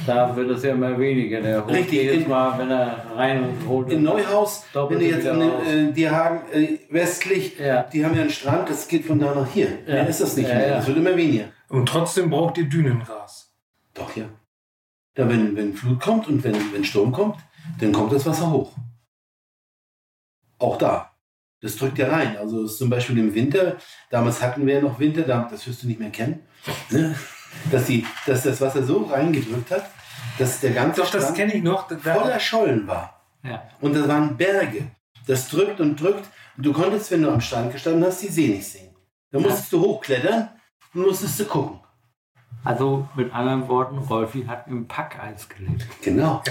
Da 0.06 0.34
wird 0.34 0.50
es 0.50 0.62
ja 0.62 0.72
immer 0.72 0.98
weniger. 0.98 1.40
Der 1.42 1.64
holt 1.64 1.74
Richtig, 1.74 1.92
jedes 2.02 2.22
in- 2.24 2.28
Mal, 2.28 2.58
wenn 2.58 2.70
er 2.70 3.04
rein 3.16 3.42
und 3.42 3.68
holt. 3.68 3.90
In 3.92 4.02
Neuhaus, 4.02 4.64
wenn 4.72 4.80
Doppelt 4.82 5.00
du 5.00 5.04
jetzt 5.04 5.26
in 5.26 5.40
den, 5.40 5.88
äh, 5.90 5.92
die 5.92 6.08
Hagen 6.10 6.40
äh, 6.52 6.78
westlich, 6.88 7.58
Ja. 7.58 7.82
die 7.82 8.04
haben 8.04 8.14
ja 8.14 8.22
einen 8.22 8.30
Strand, 8.30 8.68
das 8.70 8.88
geht 8.88 9.04
von 9.04 9.18
da 9.18 9.34
nach 9.34 9.46
hier. 9.52 9.68
Ja. 9.86 9.94
Mehr 9.94 10.08
ist 10.08 10.20
das 10.20 10.36
nicht 10.36 10.48
Ja, 10.48 10.54
mehr. 10.54 10.68
ja. 10.68 10.76
Das 10.76 10.86
wird 10.86 10.96
immer 10.96 11.16
weniger. 11.16 11.44
Und 11.68 11.86
trotzdem 11.88 12.30
braucht 12.30 12.56
ihr 12.58 12.68
Dünengras. 12.68 13.52
Doch, 13.94 14.16
ja. 14.16 14.24
Da, 15.14 15.28
wenn, 15.28 15.54
wenn 15.56 15.74
Flut 15.74 16.00
kommt 16.00 16.28
und 16.28 16.42
wenn, 16.44 16.54
wenn 16.72 16.84
Sturm 16.84 17.12
kommt, 17.12 17.36
dann 17.80 17.92
kommt 17.92 18.12
das 18.12 18.24
Wasser 18.26 18.50
hoch. 18.50 18.72
Auch 20.58 20.78
da. 20.78 21.10
Das 21.60 21.76
drückt 21.76 21.98
ja 21.98 22.08
rein. 22.08 22.36
Also 22.38 22.66
zum 22.66 22.88
Beispiel 22.88 23.18
im 23.18 23.34
Winter, 23.34 23.76
damals 24.08 24.40
hatten 24.40 24.66
wir 24.66 24.74
ja 24.76 24.80
noch 24.80 24.98
Winter, 24.98 25.22
da- 25.22 25.46
das 25.50 25.66
wirst 25.66 25.82
du 25.82 25.88
nicht 25.88 26.00
mehr 26.00 26.10
kennen, 26.10 26.40
ne? 26.90 27.14
Dass, 27.70 27.86
die, 27.86 28.06
dass 28.26 28.42
das 28.42 28.60
Wasser 28.60 28.82
so 28.82 29.04
reingedrückt 29.04 29.70
hat, 29.70 29.90
dass 30.38 30.60
der 30.60 30.72
ganze 30.72 31.00
Doch, 31.02 31.10
das 31.10 31.22
Strand 31.22 31.36
kenne 31.36 31.54
ich 31.54 31.62
noch. 31.62 31.88
Da, 31.88 32.14
voller 32.14 32.40
Schollen 32.40 32.86
war. 32.86 33.22
Ja. 33.42 33.62
Und 33.80 33.94
das 33.94 34.08
waren 34.08 34.36
Berge. 34.36 34.90
Das 35.26 35.48
drückt 35.48 35.80
und 35.80 36.00
drückt. 36.00 36.28
Und 36.56 36.66
du 36.66 36.72
konntest, 36.72 37.10
wenn 37.10 37.22
du 37.22 37.30
am 37.30 37.40
Strand 37.40 37.72
gestanden 37.72 38.04
hast, 38.04 38.22
die 38.22 38.28
See 38.28 38.48
nicht 38.48 38.66
sehen. 38.66 38.94
Da 39.30 39.38
musstest 39.38 39.72
du 39.72 39.80
hochklettern 39.80 40.50
und 40.94 41.02
musstest 41.02 41.38
du 41.40 41.44
gucken. 41.44 41.80
Also 42.64 43.08
mit 43.14 43.32
anderen 43.32 43.68
Worten, 43.68 43.98
Rolfi 43.98 44.44
hat 44.44 44.66
im 44.66 44.86
Packeis 44.86 45.48
gelebt. 45.48 45.86
Genau. 46.02 46.42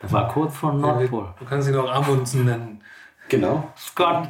Das 0.00 0.12
war 0.12 0.28
kurz 0.28 0.56
vor 0.56 0.72
Nordpol. 0.72 1.34
du 1.38 1.44
kannst 1.44 1.68
ihn 1.68 1.76
auch 1.76 1.90
Amundsen 1.90 2.44
nennen. 2.44 2.82
Genau. 3.28 3.72
Scott. 3.76 4.28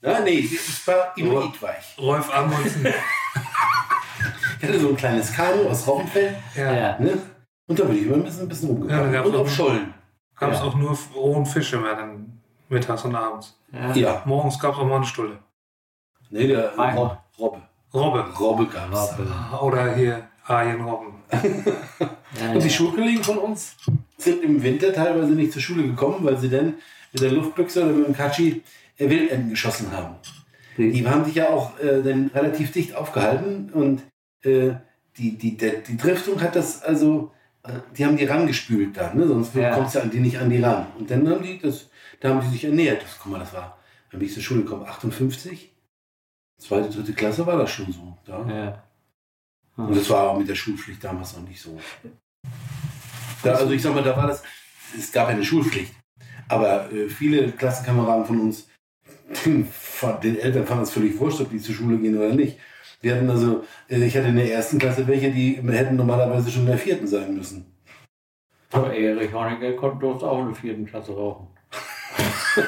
Ja, 0.00 0.20
nee, 0.20 0.40
es 0.40 0.86
war 0.86 1.16
inuitweich. 1.16 1.96
Rolf 1.98 2.30
Amundsen. 2.34 2.86
Ich 4.60 4.68
hatte 4.68 4.80
so 4.80 4.88
ein 4.90 4.96
kleines 4.96 5.32
Kanu 5.32 5.68
aus 5.68 5.86
Robbenfell. 5.86 6.36
ja. 6.56 6.72
Ja. 6.72 6.98
Ne? 6.98 7.18
Und 7.66 7.78
da 7.78 7.84
bin 7.84 7.96
ich 7.96 8.02
immer 8.06 8.16
ein 8.16 8.24
bisschen, 8.24 8.42
ein 8.42 8.48
bisschen 8.48 8.88
Ja, 8.88 9.04
da 9.04 9.10
gab's 9.10 9.28
und 9.28 9.36
auch- 9.36 9.40
auf 9.40 9.54
Schollen. 9.54 9.94
Gab 10.38 10.52
es 10.52 10.58
Ja. 10.58 10.64
auch 10.64 10.74
nur 10.74 10.96
rohen 11.14 11.46
Fische 11.46 11.78
mehr 11.78 11.94
dann 11.94 12.40
mittags 12.68 13.04
und 13.04 13.14
abends. 13.14 13.58
Ja. 13.72 13.92
Ja. 13.94 14.22
Morgens 14.24 14.58
gab 14.58 14.72
es 14.74 14.78
auch 14.80 14.84
mal 14.86 14.96
eine 14.96 15.04
Stulle. 15.06 15.38
Nee, 16.30 16.48
der. 16.48 16.74
Rob, 16.76 17.18
Robbe. 17.38 17.62
Robbe. 17.92 18.24
Robbe 18.38 18.66
gab's. 18.66 19.14
Oder 19.62 19.94
hier 19.94 20.26
Arienrobben. 20.46 21.14
Ja, 22.40 22.50
Und 22.50 22.62
die 22.64 22.66
ja. 22.66 22.74
Schulkollegen 22.74 23.22
von 23.22 23.38
uns 23.38 23.76
sind 24.18 24.42
im 24.42 24.60
Winter 24.60 24.92
teilweise 24.92 25.30
nicht 25.32 25.52
zur 25.52 25.62
Schule 25.62 25.84
gekommen, 25.84 26.18
weil 26.22 26.36
sie 26.36 26.50
dann 26.50 26.74
mit 27.12 27.22
der 27.22 27.30
Luftbüchse 27.30 27.84
oder 27.84 27.92
mit 27.92 28.06
dem 28.08 28.14
Katschi 28.16 28.62
äh, 28.98 29.08
Wildenten 29.08 29.50
geschossen 29.50 29.92
haben. 29.92 30.16
Die 30.76 31.06
haben 31.06 31.24
sich 31.24 31.36
ja 31.36 31.50
auch 31.50 31.78
äh, 31.78 32.02
dann 32.02 32.32
relativ 32.34 32.72
dicht 32.72 32.96
aufgehalten 32.96 33.70
und 33.72 34.02
äh, 34.46 34.76
die, 35.16 35.36
die, 35.38 35.56
der, 35.56 35.80
die 35.80 35.96
Driftung 35.96 36.40
hat 36.40 36.56
das 36.56 36.82
also, 36.82 37.32
äh, 37.62 37.72
die 37.96 38.04
haben 38.04 38.16
die 38.16 38.24
rangespült 38.24 38.96
dann, 38.96 39.16
ne? 39.16 39.26
sonst 39.26 39.54
Ja. 39.54 39.74
kommst 39.74 39.94
du 39.94 40.02
an 40.02 40.10
die 40.10 40.20
nicht 40.20 40.38
an 40.38 40.50
die 40.50 40.60
ran. 40.62 40.86
Und 40.98 41.10
dann 41.10 41.28
haben 41.28 41.42
die 41.42 41.58
das, 41.58 41.88
da 42.20 42.30
haben 42.30 42.40
die 42.40 42.48
sich 42.48 42.64
ernährt. 42.64 43.02
Das, 43.02 43.18
guck 43.18 43.32
mal, 43.32 43.38
das 43.38 43.52
war, 43.52 43.78
dann 44.10 44.18
bin 44.20 44.28
ich 44.28 44.34
zur 44.34 44.42
Schule 44.42 44.62
gekommen, 44.62 44.84
58. 44.84 45.70
Zweite, 46.60 46.88
dritte 46.90 47.12
Klasse 47.12 47.46
war 47.46 47.58
das 47.58 47.70
schon 47.70 47.92
so. 47.92 48.16
Da. 48.24 48.46
Ja. 48.48 48.84
Und 49.76 49.96
das 49.96 50.08
war 50.08 50.30
auch 50.30 50.38
mit 50.38 50.48
der 50.48 50.54
Schulpflicht 50.54 51.02
damals 51.02 51.36
noch 51.36 51.46
nicht 51.46 51.60
so. 51.60 51.78
Da, 53.42 53.54
also 53.54 53.72
ich 53.72 53.82
sag 53.82 53.94
mal, 53.94 54.04
da 54.04 54.16
war 54.16 54.28
das, 54.28 54.42
es 54.96 55.10
gab 55.10 55.28
eine 55.28 55.44
Schulpflicht. 55.44 55.92
Aber 56.48 56.90
äh, 56.92 57.08
viele 57.08 57.50
Klassenkameraden 57.52 58.24
von 58.24 58.40
uns, 58.40 58.68
den, 59.44 59.68
den 60.22 60.38
Eltern 60.38 60.66
fand 60.66 60.82
das 60.82 60.90
völlig 60.92 61.18
wurscht, 61.18 61.40
ob 61.40 61.50
die 61.50 61.58
zur 61.58 61.74
Schule 61.74 61.98
gehen 61.98 62.16
oder 62.16 62.32
nicht. 62.32 62.58
Wir 63.00 63.16
hatten 63.16 63.30
also, 63.30 63.64
äh, 63.88 64.04
ich 64.04 64.16
hatte 64.16 64.28
in 64.28 64.36
der 64.36 64.52
ersten 64.52 64.78
Klasse 64.78 65.06
welche, 65.06 65.30
die 65.30 65.56
hätten 65.56 65.96
normalerweise 65.96 66.50
schon 66.50 66.62
in 66.62 66.68
der 66.68 66.78
vierten 66.78 67.06
sein 67.06 67.34
müssen. 67.36 67.66
Aber 68.72 68.92
Erich 68.92 69.32
Honecker 69.32 69.72
konnte 69.74 69.98
bloß 69.98 70.22
auch 70.24 70.40
in 70.40 70.46
der 70.46 70.54
vierten 70.54 70.86
Klasse 70.86 71.12
rauchen. 71.12 71.48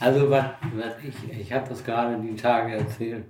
also 0.00 0.30
was, 0.30 0.44
was 0.74 0.94
ich, 1.02 1.40
ich 1.40 1.52
habe 1.52 1.68
das 1.68 1.84
gerade 1.84 2.18
die 2.20 2.36
Tage 2.36 2.74
erzählt 2.74 3.24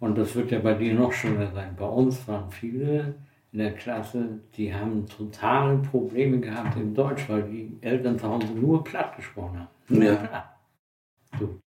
und 0.00 0.16
das 0.16 0.34
wird 0.34 0.50
ja 0.50 0.58
bei 0.58 0.74
dir 0.74 0.94
noch 0.94 1.12
schöner 1.12 1.50
sein. 1.52 1.74
Bei 1.76 1.86
uns 1.86 2.26
waren 2.28 2.50
viele 2.50 3.14
in 3.52 3.58
der 3.58 3.72
Klasse, 3.74 4.40
die 4.56 4.74
haben 4.74 5.06
totale 5.06 5.78
Probleme 5.78 6.40
gehabt 6.40 6.76
im 6.76 6.94
Deutsch, 6.94 7.28
weil 7.28 7.44
die 7.44 7.76
Eltern 7.80 8.18
zu 8.18 8.28
Hause 8.28 8.46
nur 8.48 8.82
platt 8.82 9.16
gesprochen 9.16 9.60
haben. 9.60 9.68
Nur 9.88 10.02
Ja. 10.02 10.16
platt. 10.16 10.56
Du, 11.38 11.60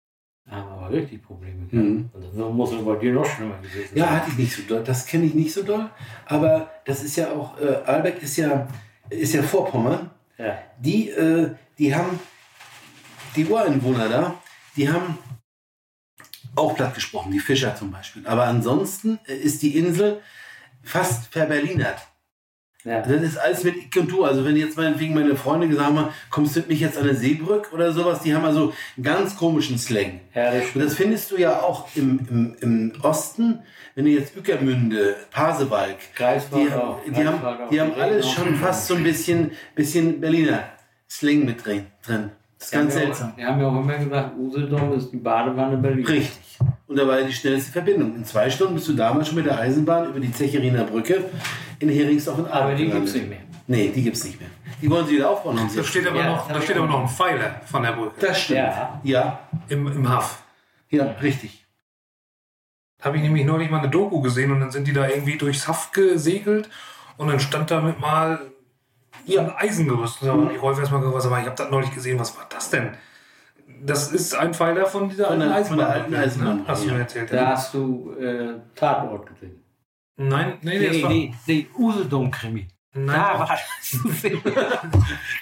haben 0.49 0.69
aber 0.69 0.91
richtig 0.91 1.23
Probleme 1.23 1.65
gehabt. 1.67 1.73
Mhm. 1.73 2.09
Und 2.13 2.23
das 2.23 2.33
muss 2.33 2.71
ja 2.71 2.81
bei 2.81 2.95
dir 2.95 3.13
noch 3.13 3.25
schlimmer 3.25 3.57
gewesen 3.57 3.89
sein. 3.89 3.97
Ja, 3.97 4.09
hatte 4.11 4.29
ich 4.31 4.37
nicht 4.37 4.55
so 4.55 4.61
doll. 4.63 4.83
Das 4.83 5.05
kenne 5.05 5.25
ich 5.25 5.33
nicht 5.33 5.53
so 5.53 5.63
doll. 5.63 5.89
Aber 6.25 6.71
das 6.85 7.03
ist 7.03 7.15
ja 7.17 7.31
auch, 7.31 7.59
äh, 7.59 7.75
Albeck 7.85 8.21
ist 8.23 8.37
ja, 8.37 8.67
ist 9.09 9.33
ja 9.33 9.43
Vorpommern. 9.43 10.11
Ja. 10.37 10.59
die, 10.79 11.09
äh, 11.09 11.55
die 11.79 11.95
haben, 11.95 12.19
die 13.35 13.45
Ureinwohner 13.45 14.07
da, 14.07 14.35
die 14.75 14.87
haben 14.87 15.17
auch 16.55 16.75
platt 16.75 16.93
gesprochen, 16.93 17.31
die 17.31 17.39
Fischer 17.39 17.75
zum 17.75 17.91
Beispiel. 17.91 18.25
Aber 18.27 18.45
ansonsten 18.45 19.19
ist 19.25 19.63
die 19.63 19.77
Insel 19.77 20.21
fast 20.83 21.27
verberlinert. 21.33 22.07
Ja. 22.87 23.01
Das 23.01 23.21
ist 23.21 23.37
alles 23.37 23.63
mit 23.63 23.75
Ich 23.75 23.99
und 23.99 24.09
Du. 24.09 24.23
Also 24.23 24.45
wenn 24.45 24.55
jetzt 24.55 24.77
meinetwegen 24.77 25.13
meine 25.13 25.35
Freunde 25.35 25.67
gesagt 25.67 25.87
haben, 25.95 26.07
kommst 26.29 26.55
du 26.55 26.61
mit 26.61 26.69
mich 26.69 26.79
jetzt 26.79 26.97
an 26.97 27.03
eine 27.03 27.15
Seebrück 27.15 27.73
oder 27.73 27.91
sowas, 27.91 28.21
die 28.21 28.33
haben 28.33 28.45
also 28.45 28.73
einen 28.95 29.03
ganz 29.03 29.35
komischen 29.35 29.77
Slang. 29.77 30.21
Ja, 30.33 30.51
das 30.51 30.63
Und 30.73 30.83
das 30.83 30.93
findest 30.95 31.31
du 31.31 31.37
ja 31.37 31.59
auch 31.61 31.87
im, 31.95 32.19
im, 32.29 32.55
im 32.61 32.93
Osten, 33.03 33.59
wenn 33.95 34.05
du 34.05 34.11
jetzt 34.11 34.35
Ückermünde, 34.37 35.15
Pasewalk, 35.31 35.97
Greifswald 36.15 36.67
die, 36.69 36.73
auch. 36.73 36.99
die 37.05 37.15
haben, 37.27 37.41
Greifswald 37.41 37.61
auch. 37.61 37.69
die 37.69 37.81
haben 37.81 37.91
alles 37.99 38.29
schon 38.31 38.55
fast 38.55 38.87
so 38.87 38.95
ein 38.95 39.03
bisschen, 39.03 39.51
bisschen 39.75 40.21
Berliner 40.21 40.63
Slang 41.09 41.45
mit 41.45 41.65
drin. 41.65 41.87
drin. 42.05 42.31
Das 42.59 42.67
ist 42.69 42.71
ganz 42.73 42.95
haben 42.95 43.01
seltsam. 43.01 43.31
auch- 43.33 43.37
Wir 43.37 43.47
haben 43.47 43.59
ja 43.61 43.67
auch 43.67 43.79
immer 43.81 43.97
gesagt, 43.97 44.37
Usedom 44.37 44.93
ist 44.93 45.11
die 45.11 45.17
Badewanne 45.17 45.77
Berlin. 45.77 46.05
Richtig. 46.05 46.39
Und 46.87 46.97
da 46.97 47.05
war 47.07 47.19
ja 47.19 47.27
die 47.27 47.33
schnellste 47.33 47.71
Verbindung. 47.71 48.15
In 48.15 48.23
zwei 48.25 48.49
Stunden 48.49 48.75
bist 48.75 48.87
du 48.87 48.93
damals 48.93 49.27
schon 49.27 49.35
mit 49.35 49.45
der 49.45 49.59
Eisenbahn 49.59 50.09
über 50.09 50.19
die 50.19 50.31
Zecheriner 50.31 50.85
Brücke 50.85 51.25
in 51.79 51.89
Heringsdorf 51.89 52.37
und 52.39 52.47
Aber 52.47 52.65
Aachen 52.67 52.77
die 52.77 52.89
gibt 52.89 53.07
es 53.07 53.13
nicht 53.13 53.29
mehr. 53.29 53.39
Nee, 53.67 53.91
die 53.93 54.01
gibt 54.03 54.15
es 54.15 54.23
nicht 54.23 54.39
mehr. 54.39 54.49
Die 54.81 54.89
wollen 54.89 55.05
sie 55.07 55.15
wieder 55.15 55.29
aufbauen. 55.29 55.59
Haben 55.59 55.69
sie 55.69 55.77
Da 55.77 55.83
steht 55.83 56.07
aber, 56.07 56.19
Ja, 56.19 56.27
noch, 56.31 56.47
da 56.47 56.61
steht 56.61 56.77
aber 56.77 56.87
noch 56.87 57.01
ein 57.01 57.07
Pfeiler 57.09 57.61
von 57.65 57.83
der 57.83 57.91
Brücke. 57.91 58.13
Das 58.25 58.39
stimmt. 58.41 58.59
Ja. 58.59 59.01
Ja, 59.03 59.39
Im, 59.69 59.87
im 59.87 60.09
Haff. 60.09 60.43
ja, 60.89 61.03
richtig. 61.21 61.65
Da 62.97 63.05
habe 63.05 63.17
ich 63.17 63.23
nämlich 63.23 63.45
neulich 63.45 63.69
mal 63.69 63.79
eine 63.79 63.89
Doku 63.89 64.21
gesehen 64.21 64.51
und 64.51 64.59
dann 64.59 64.71
sind 64.71 64.87
die 64.87 64.93
da 64.93 65.07
irgendwie 65.07 65.37
durchs 65.37 65.67
Haff 65.67 65.91
gesegelt 65.91 66.69
und 67.17 67.27
dann 67.27 67.39
stand 67.39 67.69
da 67.69 67.81
mit 67.81 67.99
mal 67.99 68.39
ja, 69.25 69.41
ein 69.41 69.51
Eisengerüst. 69.55 70.21
Habe 70.21 70.51
ich 70.53 70.61
Rolf 70.61 70.79
erstmal 70.79 71.01
was 71.13 71.25
aber 71.25 71.39
ich 71.39 71.45
habe 71.45 71.55
das 71.55 71.69
neulich 71.69 71.93
gesehen, 71.93 72.17
was 72.19 72.35
war 72.37 72.45
das 72.49 72.69
denn? 72.69 72.91
Das 73.83 74.11
ist 74.11 74.33
ein 74.33 74.53
Pfeiler 74.53 74.85
von 74.87 75.09
dieser 75.09 75.27
Von 75.27 75.41
alten 75.41 75.53
der- 75.53 75.65
von 75.65 75.77
der 75.77 75.87
Eisenbahn. 75.89 76.01
alten 76.01 76.15
Eisenbahn, 76.15 76.57
Ne? 76.59 76.63
Hast 76.67 76.83
du 76.83 76.87
ja. 76.87 76.93
mir 76.93 76.99
erzählt. 77.01 77.33
Da 77.33 77.47
hast 77.47 77.73
du 77.73 78.13
äh, 78.19 78.53
Tatort 78.75 79.27
gesehen. 79.27 79.61
Nein, 80.17 80.57
nee, 80.61 80.79
nee, 80.79 80.87
das 80.87 81.03
war, 81.03 81.09
nee, 81.45 81.67
Usedom-Krimi. 81.77 82.67
nein, 82.93 83.05
Da 83.15 83.39
war 83.39 83.47
das. 83.47 83.61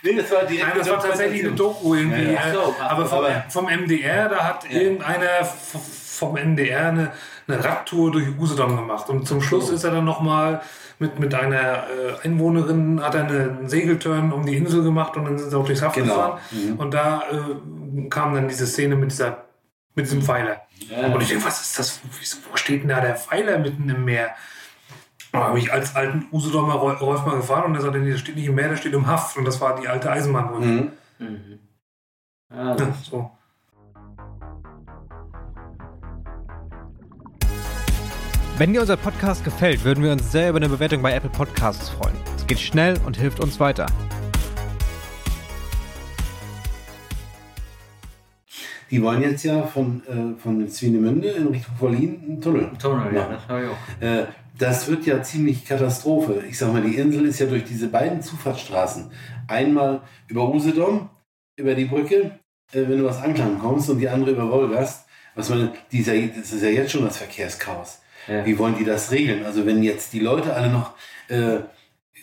Nee, 0.03 0.15
das 0.15 0.31
war 0.31 0.43
direkt 0.43 0.67
Nein, 0.69 0.77
das 0.77 0.89
war 0.89 0.99
tatsächlich 0.99 1.43
eine 1.45 1.53
Doku 1.53 1.95
irgendwie. 1.95 2.23
Ja, 2.25 2.31
ja. 2.31 2.47
äh, 2.49 2.53
so, 2.53 2.75
aber 2.79 3.05
vom, 3.05 3.19
aber- 3.19 3.45
vom 3.49 3.65
MDR, 3.65 4.29
da 4.29 4.43
hat 4.43 4.69
irgendeiner 4.69 5.45
v- 5.45 5.79
vom 5.79 6.33
MDR 6.35 6.89
eine, 6.89 7.11
eine 7.47 7.63
Radtour 7.63 8.11
durch 8.11 8.27
Usedom 8.37 8.75
gemacht. 8.75 9.09
Und 9.09 9.27
zum 9.27 9.41
Schluss 9.41 9.69
ist 9.69 9.83
er 9.83 9.91
dann 9.91 10.05
nochmal 10.05 10.61
mit, 10.99 11.19
mit 11.19 11.33
einer 11.33 11.83
äh, 11.89 12.25
Einwohnerin, 12.25 13.01
hat 13.01 13.15
er 13.15 13.25
eine- 13.25 13.39
einen 13.59 13.69
Segelturn 13.69 14.31
um 14.31 14.45
die 14.45 14.55
Insel 14.55 14.83
gemacht 14.83 15.15
und 15.17 15.25
dann 15.25 15.37
sind 15.37 15.49
sie 15.49 15.57
auch 15.57 15.65
durchs 15.65 15.81
Haff 15.81 15.93
Genau. 15.95 16.13
gefahren. 16.13 16.39
Mhm. 16.51 16.75
Und 16.77 16.93
da 16.93 17.23
äh, 17.31 18.09
kam 18.09 18.33
dann 18.35 18.47
diese 18.47 18.67
Szene 18.67 18.95
mit, 18.95 19.11
dieser, 19.11 19.45
mit 19.95 20.05
diesem 20.05 20.21
Pfeiler. 20.21 20.61
Ja. 20.89 21.07
Und 21.07 21.21
ich 21.21 21.29
denke, 21.29 21.45
was 21.45 21.61
ist 21.61 21.79
das? 21.79 22.01
Wieso- 22.19 22.37
Wo 22.51 22.57
steht 22.57 22.81
denn 22.83 22.89
da 22.89 22.99
der 23.01 23.15
Pfeiler 23.15 23.57
mitten 23.59 23.89
im 23.89 24.03
Meer? 24.05 24.31
Da 25.35 25.43
habe 25.49 25.59
ich 25.59 25.71
als 25.71 25.95
alten 25.95 26.25
Usedomer 26.31 26.73
Rolf 26.75 27.01
Rolf 27.01 27.25
mal 27.25 27.35
gefahren 27.37 27.65
und 27.65 27.75
er 27.75 27.81
sagte, 27.81 27.99
nee, 27.99 28.11
das 28.11 28.19
steht 28.21 28.35
nicht 28.35 28.47
im 28.47 28.55
Meer, 28.55 28.69
das 28.69 28.79
steht 28.79 28.93
im 28.93 29.05
Haff. 29.07 29.35
Und 29.37 29.45
das 29.45 29.59
war 29.61 29.79
die 29.79 29.87
alte 29.87 30.09
Eisenbahnbrücke. 30.11 30.65
Mhm. 30.65 30.91
Mhm. 31.19 31.59
Also, 32.49 32.85
Ja, 32.85 32.93
so. 33.03 33.31
Wenn 38.57 38.71
dir 38.71 38.81
unser 38.81 38.95
Podcast 38.95 39.43
gefällt, 39.43 39.83
würden 39.83 40.03
wir 40.03 40.11
uns 40.11 40.31
sehr 40.31 40.49
über 40.49 40.57
eine 40.57 40.69
Bewertung 40.69 41.01
bei 41.01 41.13
Apple 41.13 41.29
Podcasts 41.29 41.89
freuen. 41.89 42.15
Es 42.37 42.47
geht 42.47 42.59
schnell 42.59 42.97
und 43.05 43.17
hilft 43.17 43.41
uns 43.41 43.59
weiter. 43.59 43.87
Die 48.91 49.01
wollen 49.01 49.21
jetzt 49.23 49.43
ja 49.43 49.63
von, 49.63 50.03
äh, 50.07 50.39
von 50.39 50.69
Swinemünde 50.69 51.27
in 51.29 51.47
Richtung 51.47 51.75
Berlin 51.79 52.21
einen 52.25 52.41
Tunnel. 52.41 52.69
Tunnel, 52.79 53.13
ja, 53.13 53.21
Ja. 53.21 53.27
das 53.29 53.47
habe 53.49 53.63
ich 53.63 53.69
auch. 53.69 54.01
Äh, 54.01 54.25
das 54.57 54.87
wird 54.87 55.05
ja 55.05 55.21
ziemlich 55.21 55.65
Katastrophe. 55.65 56.43
Ich 56.49 56.57
sag 56.57 56.71
mal, 56.71 56.81
die 56.81 56.95
Insel 56.95 57.25
ist 57.25 57.39
ja 57.39 57.45
durch 57.45 57.63
diese 57.63 57.87
beiden 57.87 58.21
Zufahrtsstraßen. 58.21 59.11
Einmal 59.47 60.01
über 60.27 60.49
Usedom, 60.49 61.09
über 61.57 61.75
die 61.75 61.85
Brücke, 61.85 62.39
äh, 62.71 62.83
wenn 62.87 62.99
du 62.99 63.09
aus 63.09 63.21
Anklam 63.21 63.59
kommst, 63.59 63.89
und 63.89 63.99
die 63.99 64.09
andere 64.09 64.31
über 64.31 64.49
Wolgast. 64.49 65.05
Was 65.35 65.49
man, 65.49 65.71
die 65.91 65.99
ist 65.99 66.07
ja, 66.07 66.13
das 66.27 66.53
ist 66.53 66.63
ja 66.63 66.69
jetzt 66.69 66.91
schon 66.91 67.03
das 67.03 67.17
Verkehrschaos. 67.17 67.99
Ja. 68.27 68.45
Wie 68.45 68.57
wollen 68.57 68.77
die 68.77 68.85
das 68.85 69.11
regeln? 69.11 69.45
Also 69.45 69.65
wenn 69.65 69.83
jetzt 69.83 70.13
die 70.13 70.19
Leute 70.19 70.53
alle 70.53 70.69
noch 70.69 70.93
äh, 71.27 71.59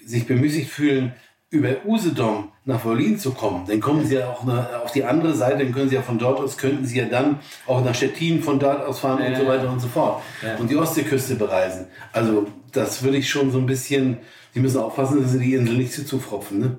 sich 0.05 0.27
bemüßigt 0.27 0.71
fühlen, 0.71 1.13
über 1.53 1.85
Usedom 1.85 2.49
nach 2.65 2.81
Berlin 2.81 3.19
zu 3.19 3.33
kommen, 3.33 3.65
dann 3.67 3.81
kommen 3.81 4.05
sie 4.07 4.17
ja 4.17 4.29
auch 4.31 4.43
nach, 4.45 4.83
auf 4.83 4.91
die 4.93 5.05
andere 5.05 5.35
Seite, 5.35 5.59
dann 5.65 5.73
können 5.73 5.89
sie 5.89 5.95
ja 5.97 6.03
von 6.03 6.19
dort 6.19 6.41
aus, 6.41 6.57
könnten 6.57 6.85
sie 6.87 6.99
ja 6.99 7.05
dann 7.07 7.39
auch 7.67 7.85
nach 7.85 7.95
Stettin 7.95 8.43
von 8.43 8.59
dort 8.59 8.85
aus 8.87 9.01
fahren 9.01 9.23
und 9.23 9.33
Ja. 9.33 9.39
so 9.39 9.47
weiter 9.47 9.71
und 9.71 9.79
so 9.81 9.89
fort. 9.89 10.23
Ja. 10.43 10.57
Und 10.57 10.71
die 10.71 10.77
Ostseeküste 10.77 11.35
bereisen. 11.37 11.87
Also 12.13 12.47
das 12.73 13.03
würde 13.03 13.19
ich 13.19 13.29
schon 13.29 13.51
so 13.51 13.59
ein 13.59 13.67
bisschen, 13.67 14.19
die 14.55 14.61
müssen 14.61 14.81
aufpassen, 14.81 15.23
dass 15.23 15.33
sie 15.33 15.39
die 15.41 15.55
Insel 15.55 15.77
nicht 15.77 15.93
zu 15.93 16.05
zufropfen. 16.07 16.59
Ne? 16.61 16.79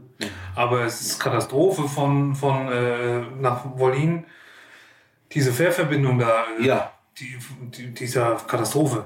Aber 0.56 0.84
es 0.86 1.02
ist 1.02 1.20
Katastrophe 1.20 1.88
von, 1.88 2.34
von 2.36 2.68
äh, 2.72 3.22
nach 3.40 3.78
Wollin. 3.78 4.26
Diese 5.34 5.52
Fährverbindung 5.54 6.18
da. 6.20 6.46
äh, 6.60 6.66
Ja, 6.66 6.92
Die, 7.20 7.38
die, 7.78 7.94
dieser 7.94 8.36
Katastrophe. 8.48 9.06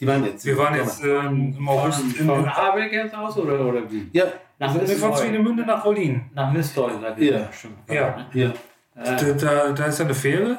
Die 0.00 0.06
waren 0.06 0.24
jetzt. 0.24 0.44
Wir 0.46 0.56
waren 0.58 0.74
jetzt 0.74 1.04
ähm, 1.04 1.54
im 1.58 1.68
August 1.68 2.00
in, 2.18 2.28
in, 2.28 2.30
Abeck 2.48 2.92
jetzt 2.92 3.14
aus 3.14 3.36
oder, 3.36 3.60
oder 3.60 3.90
wie? 3.90 4.08
Ja, 4.12 4.24
Nach 4.58 4.72
von 4.72 4.80
Mistelheim. 4.80 5.14
Swinemünde 5.16 5.64
nach 5.66 5.84
Wollin. 5.84 6.30
Nach 6.34 6.50
Mistelheim, 6.52 7.00
sagt 7.00 7.18
Ja. 7.20 7.38
bestimmt. 7.44 7.76
Ja. 7.88 8.16
Ne? 8.16 8.26
ja. 8.34 8.52
Da, 8.94 9.14
da, 9.14 9.72
da 9.72 9.84
ist 9.84 9.98
ja 9.98 10.04
eine 10.04 10.14
Fähre, 10.14 10.58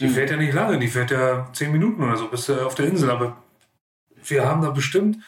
die 0.00 0.08
fährt 0.08 0.30
ja 0.30 0.36
nicht 0.36 0.52
lange, 0.54 0.78
die 0.78 0.88
fährt 0.88 1.10
ja 1.10 1.48
zehn 1.52 1.72
Minuten 1.72 2.02
oder 2.02 2.16
so 2.16 2.28
bis 2.28 2.48
äh, 2.48 2.60
auf 2.60 2.74
der 2.74 2.86
Insel. 2.86 3.10
Aber 3.10 3.36
wir 4.24 4.46
haben 4.46 4.62
da 4.62 4.70
bestimmt 4.70 5.18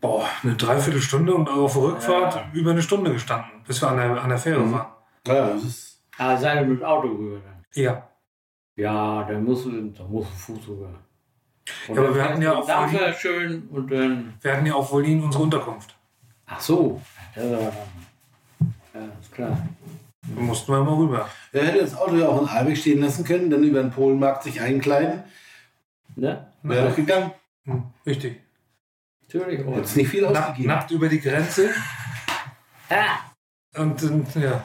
boah, 0.00 0.26
eine 0.42 0.54
Dreiviertelstunde 0.54 1.34
und 1.34 1.48
auf 1.48 1.72
der 1.74 1.82
Rückfahrt 1.82 2.34
Ja. 2.34 2.44
über 2.52 2.72
eine 2.72 2.82
Stunde 2.82 3.10
gestanden, 3.12 3.50
bis 3.66 3.80
wir 3.80 3.88
an 3.88 3.96
der, 3.96 4.22
an 4.22 4.28
der 4.28 4.38
Fähre 4.38 4.60
Mhm. 4.60 4.72
waren. 4.72 4.86
ja 5.26 5.48
das 5.48 5.64
ist. 5.64 6.02
Ah, 6.18 6.36
seid 6.36 6.60
ihr 6.60 6.66
mit 6.66 6.80
dem 6.80 6.84
Auto 6.84 7.08
rüber 7.08 7.40
dann? 7.44 7.64
Ja. 7.72 8.08
Ja, 8.76 9.24
dann 9.24 9.44
musst 9.44 9.64
du, 9.66 9.70
dann 9.70 10.10
musst 10.10 10.30
du 10.30 10.36
Fuß 10.54 10.68
rüber. 10.68 10.88
Und 11.88 11.96
Ja, 11.96 12.02
aber 12.02 12.14
wir 12.14 12.24
hatten 12.24 12.42
ja 12.42 12.54
auch 12.54 12.66
Dampfer 12.66 13.12
schön 13.14 13.68
und 13.70 13.90
dann. 13.90 14.34
Wir 14.40 14.52
hatten 14.52 14.66
ja 14.66 14.74
auf 14.74 14.92
Wollin 14.92 15.22
unsere 15.22 15.42
Unterkunft. 15.44 15.96
Ach 16.46 16.60
so. 16.60 17.00
Ja, 17.36 17.72
ist 19.20 19.32
klar. 19.32 19.58
Da 20.22 20.40
mussten 20.40 20.72
wir 20.72 20.82
mal 20.82 20.94
rüber. 20.94 21.28
Er 21.52 21.66
hätte 21.66 21.80
das 21.80 21.96
Auto 21.96 22.16
ja 22.16 22.28
auch 22.28 22.42
in 22.42 22.48
Albeck 22.48 22.76
stehen 22.76 23.00
lassen 23.00 23.24
können, 23.24 23.50
dann 23.50 23.62
über 23.64 23.82
den 23.82 23.90
Polenmarkt 23.90 24.44
sich 24.44 24.60
einkleiden. 24.60 25.22
Ne? 26.16 26.46
Wäre 26.62 26.88
doch 26.88 26.96
gegangen. 26.96 27.32
Hm, 27.64 27.84
richtig. 28.06 28.40
Natürlich. 29.22 29.66
auch. 29.66 29.76
Jetzt 29.76 29.96
nicht 29.96 30.08
viel 30.08 30.22
Nacht, 30.22 30.36
ausgegeben. 30.36 30.68
Nacht 30.68 30.90
über 30.90 31.08
die 31.08 31.20
Grenze. 31.20 31.70
Ah, 32.88 33.80
Und 33.80 34.02
ähm, 34.02 34.26
ja. 34.36 34.64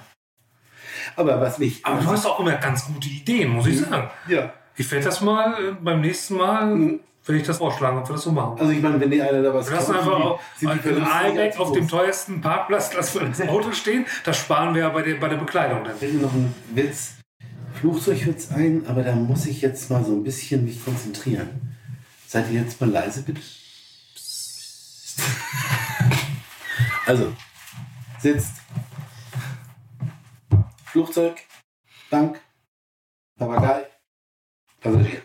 Aber 1.15 1.41
was 1.41 1.57
mich. 1.57 1.85
Aber 1.85 2.01
du 2.01 2.07
hast 2.07 2.25
auch 2.25 2.39
immer 2.39 2.53
ganz 2.55 2.85
gute 2.85 3.09
Ideen, 3.09 3.49
muss 3.49 3.67
ich 3.67 3.79
sagen. 3.79 4.09
Ja. 4.27 4.53
Ich 4.75 4.89
werde 4.91 5.05
das 5.05 5.21
mal 5.21 5.53
äh, 5.53 5.71
beim 5.81 6.01
nächsten 6.01 6.35
Mal, 6.35 6.65
Mhm. 6.75 6.99
werde 7.25 7.41
ich 7.41 7.47
das 7.47 7.57
vorschlagen, 7.57 7.97
ob 7.99 8.07
wir 8.09 8.13
das 8.13 8.23
so 8.23 8.31
machen. 8.31 8.59
Also 8.59 8.71
ich 8.71 8.81
meine, 8.81 8.99
wenn 8.99 9.11
die 9.11 9.21
einer 9.21 9.41
da 9.41 9.53
was 9.53 9.69
kauft, 9.69 9.89
einfach 9.89 10.03
die- 10.17 10.23
auch 10.23 10.39
sind 10.57 10.83
die 10.83 11.39
als 11.39 11.57
auf 11.57 11.71
dem 11.73 11.87
teuersten 11.87 12.41
Parkplatz 12.41 12.93
lassen 12.93 13.19
wir 13.21 13.27
das 13.27 13.41
Auto 13.41 13.71
stehen. 13.71 14.05
Das 14.23 14.37
sparen 14.37 14.73
wir 14.73 14.81
ja 14.83 14.89
bei 14.89 15.01
der, 15.01 15.15
bei 15.15 15.27
der 15.27 15.37
Bekleidung 15.37 15.83
dann. 15.83 15.95
mir 15.99 16.21
noch 16.21 16.33
ein 16.33 16.53
Witz, 16.73 17.15
Flugzeugwitz 17.79 18.51
ein, 18.51 18.85
aber 18.87 19.03
da 19.03 19.13
muss 19.15 19.45
ich 19.45 19.61
jetzt 19.61 19.89
mal 19.91 20.03
so 20.03 20.13
ein 20.13 20.23
bisschen 20.23 20.63
mich 20.65 20.83
konzentrieren. 20.83 21.75
Seid 22.27 22.49
ihr 22.51 22.61
jetzt 22.61 22.79
mal 22.81 22.89
leise, 22.89 23.23
bitte? 23.23 23.41
Also, 27.05 27.33
sitzt. 28.19 28.53
Flugzeug, 30.85 31.37
Bank, 32.11 32.39
Papagei, 33.37 33.85
Passagier. 34.79 35.21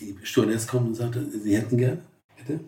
Die 0.00 0.18
Stewardess 0.22 0.66
kommt 0.66 0.88
und 0.88 0.94
sagt, 0.94 1.14
sie 1.14 1.56
hätten 1.56 1.76
gerne, 1.76 2.04
bitte. 2.36 2.60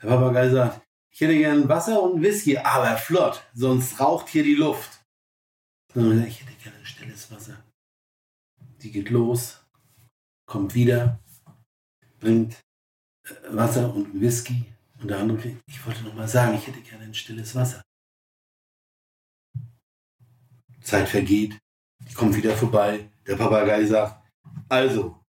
Der 0.00 0.08
Papagei 0.08 0.48
sagt, 0.48 0.82
ich 1.10 1.20
hätte 1.20 1.36
gern 1.36 1.68
Wasser 1.68 2.02
und 2.02 2.22
Whisky, 2.22 2.56
aber 2.58 2.96
flott, 2.96 3.44
sonst 3.54 4.00
raucht 4.00 4.28
hier 4.28 4.42
die 4.42 4.54
Luft. 4.54 5.00
Und 5.94 6.24
ich 6.26 6.40
hätte 6.40 6.54
gerne 6.62 6.84
stilles 6.84 7.30
Wasser. 7.30 7.62
Die 8.80 8.90
geht 8.90 9.10
los, 9.10 9.62
kommt 10.46 10.74
wieder, 10.74 11.20
bringt 12.18 12.54
äh, 13.24 13.34
Wasser 13.50 13.94
und 13.94 14.20
Whisky. 14.20 14.64
Und 15.00 15.08
der 15.08 15.18
andere 15.18 15.38
kriegt, 15.38 15.60
ich 15.66 15.84
wollte 15.86 16.02
noch 16.02 16.14
mal 16.14 16.28
sagen, 16.28 16.56
ich 16.56 16.66
hätte 16.66 16.80
gerne 16.80 17.04
ein 17.04 17.14
stilles 17.14 17.54
Wasser. 17.54 17.82
Zeit 20.80 21.08
vergeht, 21.08 21.58
die 22.08 22.14
kommt 22.14 22.34
wieder 22.36 22.56
vorbei. 22.56 23.11
Der 23.26 23.36
Papagei 23.36 23.84
sagt, 23.84 24.20
also, 24.68 25.22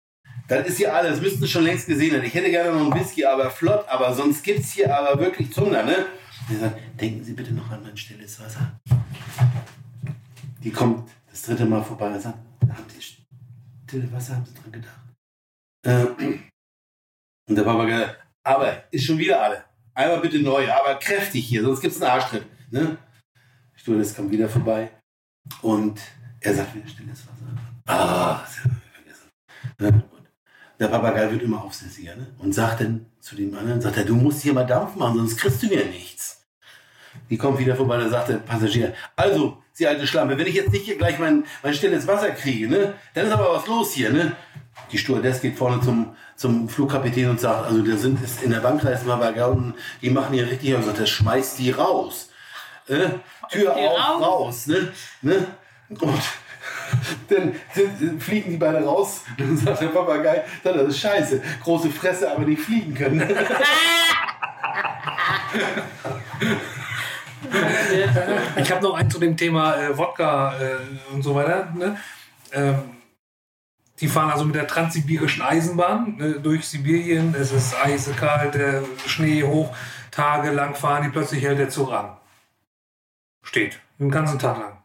das 0.47 0.67
ist 0.67 0.77
hier 0.77 0.93
alles, 0.93 1.21
müssten 1.21 1.47
schon 1.47 1.63
längst 1.63 1.87
gesehen 1.87 2.15
haben. 2.15 2.23
Ich 2.23 2.33
hätte 2.33 2.49
gerne 2.49 2.71
noch 2.71 2.81
einen 2.81 2.93
Whisky, 2.93 3.25
aber 3.25 3.49
flott, 3.49 3.87
aber 3.87 4.13
sonst 4.13 4.43
gibt 4.43 4.59
es 4.59 4.71
hier 4.71 4.95
aber 4.95 5.19
wirklich 5.19 5.51
Zunder, 5.53 5.83
ne? 5.83 6.05
Und 6.49 6.55
er 6.55 6.59
sagt, 6.59 6.79
denken 6.99 7.23
Sie 7.23 7.33
bitte 7.33 7.53
noch 7.53 7.69
an 7.71 7.83
mein 7.83 7.95
stilles 7.95 8.39
Wasser. 8.39 8.79
Die 10.63 10.71
kommt 10.71 11.09
das 11.29 11.43
dritte 11.43 11.65
Mal 11.65 11.83
vorbei 11.83 12.07
und 12.07 12.21
sagt, 12.21 12.37
haben 12.61 12.85
Sie 12.89 13.01
stille 13.01 14.11
Wasser, 14.11 14.35
haben 14.35 14.45
Sie 14.45 14.53
dran 14.53 14.71
gedacht? 14.71 14.99
Äh, 15.85 16.05
und 17.47 17.55
der 17.55 17.63
Papagei, 17.63 18.15
aber 18.43 18.91
ist 18.91 19.05
schon 19.05 19.17
wieder 19.17 19.41
alle. 19.41 19.63
Einmal 19.93 20.19
bitte 20.21 20.39
neu, 20.39 20.69
aber 20.71 20.95
kräftig 20.95 21.45
hier, 21.45 21.61
sonst 21.61 21.81
gibt 21.81 21.95
es 21.95 22.01
einen 22.01 22.11
Arschtritt. 22.11 22.45
Ne? 22.71 22.97
Stewardess 23.75 24.15
kommt 24.15 24.31
wieder 24.31 24.49
vorbei 24.49 24.89
und 25.61 25.99
er 26.39 26.55
sagt 26.55 26.75
wieder 26.75 26.87
stilles 26.87 27.27
Wasser. 27.27 27.72
Ah, 27.85 28.41
das 28.43 28.63
haben 28.63 28.81
wir 28.81 28.93
vergessen. 28.93 30.03
Und 30.11 30.29
der 30.79 30.87
Papagei 30.87 31.31
wird 31.31 31.41
immer 31.41 31.63
aufsässiger 31.63 32.15
ne? 32.15 32.27
und 32.39 32.53
sagt 32.53 32.81
dann 32.81 33.05
zu 33.19 33.35
dem 33.35 33.55
anderen, 33.55 33.81
sagt 33.81 33.97
er, 33.97 34.05
du 34.05 34.15
musst 34.15 34.41
hier 34.41 34.53
mal 34.53 34.65
Dampf 34.65 34.95
machen, 34.95 35.17
sonst 35.17 35.37
kriegst 35.37 35.61
du 35.63 35.67
ja 35.67 35.85
nichts. 35.85 36.45
Die 37.29 37.37
kommt 37.37 37.59
wieder 37.59 37.75
vorbei, 37.75 37.97
da 37.97 38.09
sagt 38.09 38.29
der 38.29 38.37
Passagier, 38.37 38.93
also, 39.15 39.57
Sie 39.75 39.87
alte 39.87 40.05
Schlampe, 40.05 40.37
wenn 40.37 40.45
ich 40.45 40.53
jetzt 40.53 40.71
nicht 40.71 40.85
hier 40.85 40.97
gleich 40.97 41.17
mein, 41.17 41.45
mein 41.63 41.73
stilles 41.73 42.05
Wasser 42.05 42.29
kriege, 42.29 42.69
ne, 42.69 42.93
dann 43.15 43.25
ist 43.25 43.31
aber 43.31 43.53
was 43.53 43.65
los 43.65 43.93
hier, 43.93 44.11
ne? 44.11 44.33
Die 44.91 44.97
Stewardess 44.99 45.41
geht 45.41 45.57
vorne 45.57 45.81
zum, 45.81 46.15
zum 46.35 46.69
Flugkapitän 46.69 47.29
und 47.29 47.39
sagt, 47.39 47.65
also 47.65 47.81
da 47.81 47.97
sind 47.97 48.23
ist 48.23 48.43
in 48.43 48.51
der 48.51 48.59
Bank, 48.59 48.81
da 48.81 48.89
ist 48.89 49.05
mal 49.05 49.19
unten, 49.43 49.73
die 50.01 50.11
machen 50.11 50.33
hier 50.33 50.47
richtig, 50.47 50.75
und 50.75 50.83
sagt, 50.83 50.99
der 50.99 51.05
schmeißt 51.07 51.57
die 51.57 51.71
raus. 51.71 52.29
Äh, 52.87 53.09
Tür 53.49 53.75
auf, 53.75 53.99
raus? 53.99 54.21
raus, 54.21 54.67
ne? 54.67 54.91
ne? 55.21 55.47
Und 55.89 56.21
dann 57.29 57.55
sind, 57.73 58.21
fliegen 58.21 58.51
die 58.51 58.57
beide 58.57 58.83
raus. 58.83 59.21
Dann 59.37 59.57
sagt 59.57 59.81
der 59.81 59.87
Papagei, 59.87 60.43
das 60.63 60.75
ist 60.87 60.99
scheiße. 60.99 61.41
Große 61.61 61.89
Fresse, 61.89 62.31
aber 62.31 62.43
nicht 62.43 62.61
fliegen 62.61 62.93
können. 62.93 63.23
Ich 68.57 68.71
habe 68.71 68.81
noch 68.81 68.93
einen 68.95 69.09
zu 69.09 69.19
dem 69.19 69.37
Thema 69.37 69.75
äh, 69.75 69.97
Wodka 69.97 70.55
äh, 70.59 71.13
und 71.13 71.21
so 71.21 71.35
weiter. 71.35 71.71
Ne? 71.75 71.97
Ähm, 72.51 72.75
die 73.99 74.07
fahren 74.07 74.31
also 74.31 74.45
mit 74.45 74.55
der 74.55 74.67
transsibirischen 74.67 75.41
Eisenbahn 75.43 76.19
äh, 76.19 76.39
durch 76.39 76.67
Sibirien. 76.67 77.35
Es 77.35 77.51
ist 77.51 77.75
eisekalt, 77.75 78.55
der 78.55 78.83
Schnee 79.05 79.43
hoch. 79.43 79.75
Tagelang 80.11 80.75
fahren 80.75 81.03
die, 81.03 81.09
plötzlich 81.09 81.43
hält 81.43 81.59
der 81.59 81.69
Zug 81.69 81.91
an. 81.91 82.17
Steht. 83.43 83.79
Den 83.99 84.09
ganzen 84.09 84.39
Tag 84.39 84.57
lang. 84.57 84.82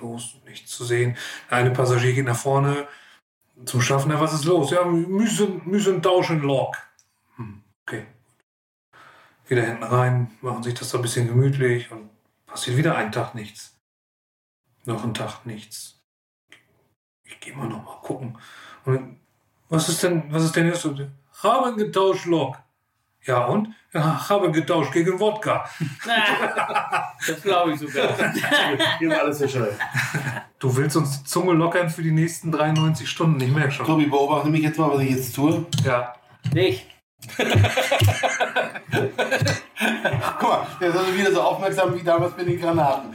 Los? 0.00 0.36
Nichts 0.44 0.70
zu 0.70 0.84
sehen. 0.84 1.16
Der 1.50 1.58
eine 1.58 1.70
Passagier 1.70 2.12
geht 2.12 2.24
nach 2.24 2.36
vorne 2.36 2.88
zum 3.64 3.80
Schaffner. 3.80 4.20
Was 4.20 4.34
ist 4.34 4.44
los? 4.44 4.70
Ja, 4.70 4.84
müssen, 4.84 5.62
müssen 5.64 6.02
tauschen 6.02 6.40
Lok. 6.40 6.76
Hm, 7.36 7.62
okay. 7.86 8.06
Wieder 9.46 9.62
hinten 9.62 9.84
rein, 9.84 10.30
machen 10.40 10.62
sich 10.62 10.74
das 10.74 10.90
so 10.90 10.98
ein 10.98 11.02
bisschen 11.02 11.26
gemütlich 11.26 11.90
und 11.90 12.10
passiert 12.46 12.76
wieder 12.76 12.96
einen 12.96 13.12
Tag 13.12 13.34
nichts. 13.34 13.78
Noch 14.84 15.04
ein 15.04 15.14
Tag 15.14 15.46
nichts. 15.46 16.00
Ich 17.24 17.40
gehe 17.40 17.54
mal 17.54 17.68
noch 17.68 17.84
mal 17.84 18.00
gucken. 18.02 18.38
Und 18.84 19.18
was 19.68 19.88
ist 19.88 20.02
denn, 20.02 20.32
was 20.32 20.44
ist 20.44 20.56
denn 20.56 20.66
jetzt? 20.66 20.82
so? 20.82 20.94
Haben 21.42 21.76
getauscht 21.76 22.26
Lok. 22.26 22.56
Ja 23.28 23.44
und? 23.44 23.68
Ja, 23.92 24.26
haben 24.30 24.52
getauscht 24.54 24.90
gegen 24.92 25.20
Wodka. 25.20 25.68
das 27.26 27.42
glaube 27.42 27.72
ich 27.72 27.80
sogar. 27.80 28.08
Hier 28.98 29.10
war 29.10 29.20
alles 29.20 29.38
bescheuert. 29.38 29.76
Du 30.58 30.74
willst 30.74 30.96
uns 30.96 31.22
die 31.22 31.24
Zunge 31.28 31.52
lockern 31.52 31.90
für 31.90 32.02
die 32.02 32.10
nächsten 32.10 32.50
93 32.50 33.06
Stunden, 33.08 33.38
ich 33.42 33.52
merke 33.52 33.70
schon. 33.70 33.84
Tobi, 33.84 34.06
beobachte 34.06 34.48
mich 34.48 34.62
jetzt 34.62 34.78
mal, 34.78 34.90
was 34.90 35.02
ich 35.02 35.10
jetzt 35.10 35.36
tue. 35.36 35.66
Ja. 35.84 36.14
Nicht. 36.54 36.86
Guck 40.38 40.48
mal, 40.48 40.66
der 40.80 40.88
ist 40.88 40.96
also 40.96 41.14
wieder 41.14 41.32
so 41.32 41.42
aufmerksam 41.42 41.94
wie 41.94 42.02
damals 42.02 42.34
mit 42.34 42.48
den 42.48 42.58
Granaten. 42.58 43.14